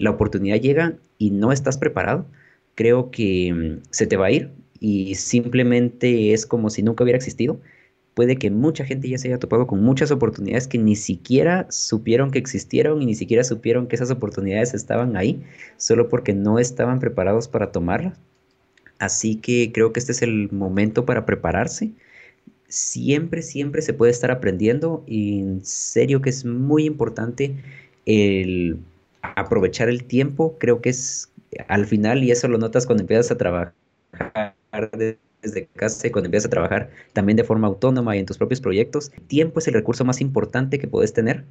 [0.00, 2.26] la oportunidad llega y no estás preparado,
[2.74, 7.16] creo que em, se te va a ir y simplemente es como si nunca hubiera
[7.16, 7.60] existido
[8.14, 12.30] puede que mucha gente ya se haya topado con muchas oportunidades que ni siquiera supieron
[12.30, 15.42] que existieron y ni siquiera supieron que esas oportunidades estaban ahí,
[15.76, 18.18] solo porque no estaban preparados para tomarlas.
[18.98, 21.92] Así que creo que este es el momento para prepararse.
[22.68, 27.56] Siempre, siempre se puede estar aprendiendo y en serio que es muy importante
[28.06, 28.78] el
[29.22, 30.56] aprovechar el tiempo.
[30.58, 31.30] Creo que es
[31.68, 33.74] al final, y eso lo notas cuando empiezas a trabajar
[34.92, 38.38] de desde casa y cuando empiezas a trabajar también de forma autónoma y en tus
[38.38, 41.44] propios proyectos, tiempo es el recurso más importante que puedes tener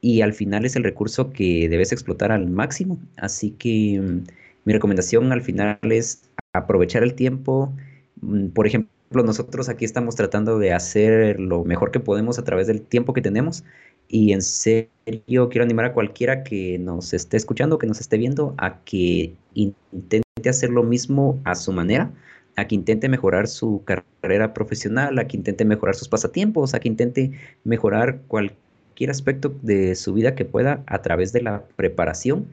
[0.00, 2.98] y al final es el recurso que debes explotar al máximo.
[3.16, 4.24] Así que mm,
[4.64, 7.72] mi recomendación al final es aprovechar el tiempo.
[8.20, 12.66] Mm, por ejemplo, nosotros aquí estamos tratando de hacer lo mejor que podemos a través
[12.66, 13.64] del tiempo que tenemos
[14.08, 18.54] y en serio quiero animar a cualquiera que nos esté escuchando, que nos esté viendo,
[18.58, 22.10] a que intente hacer lo mismo a su manera
[22.56, 26.88] a que intente mejorar su carrera profesional, a que intente mejorar sus pasatiempos, a que
[26.88, 27.32] intente
[27.64, 32.46] mejorar cualquier aspecto de su vida que pueda a través de la preparación,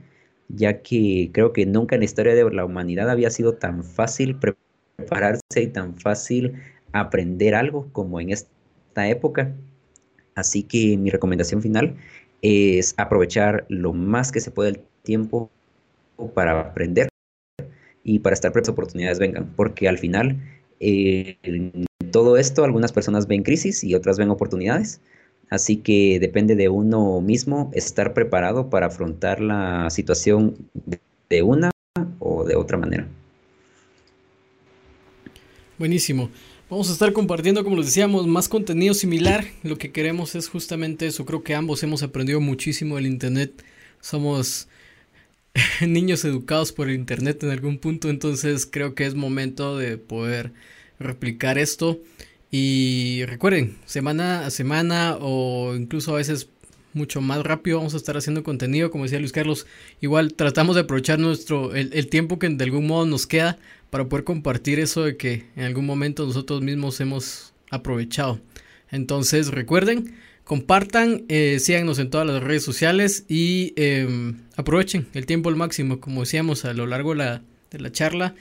[0.48, 4.38] ya que creo que nunca en la historia de la humanidad había sido tan fácil
[4.98, 6.54] prepararse y tan fácil
[6.94, 9.54] aprender algo como en esta época.
[10.36, 11.96] Así que mi recomendación final
[12.42, 15.52] es aprovechar lo más que se puede el tiempo
[16.34, 17.10] para aprender
[18.10, 20.38] y para estar preparado oportunidades vengan, porque al final
[20.80, 25.00] eh, en todo esto algunas personas ven crisis y otras ven oportunidades,
[25.50, 30.56] así que depende de uno mismo estar preparado para afrontar la situación
[31.30, 31.70] de una
[32.18, 33.08] o de otra manera.
[35.78, 36.32] Buenísimo.
[36.68, 39.46] Vamos a estar compartiendo, como les decíamos, más contenido similar.
[39.64, 41.26] Lo que queremos es justamente eso.
[41.26, 43.64] Creo que ambos hemos aprendido muchísimo del Internet.
[44.02, 44.68] Somos
[45.82, 50.52] niños educados por el internet en algún punto, entonces creo que es momento de poder
[51.00, 52.00] replicar esto.
[52.52, 56.50] Y recuerden, semana a semana o incluso a veces
[56.94, 59.68] mucho más rápido vamos a estar haciendo contenido, como decía Luis Carlos,
[60.02, 63.60] igual tratamos de aprovechar nuestro el, el tiempo que de algún modo nos queda
[63.92, 68.40] para poder compartir eso de que en algún momento nosotros mismos hemos aprovechado.
[68.92, 70.16] Entonces recuerden,
[70.50, 76.00] compartan, eh, síganos en todas las redes sociales y em, aprovechen el tiempo al máximo.
[76.00, 78.34] Como decíamos a lo largo de la, de la charla,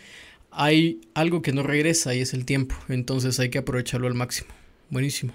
[0.51, 2.75] hay algo que no regresa y es el tiempo.
[2.89, 4.49] Entonces hay que aprovecharlo al máximo.
[4.89, 5.35] Buenísimo.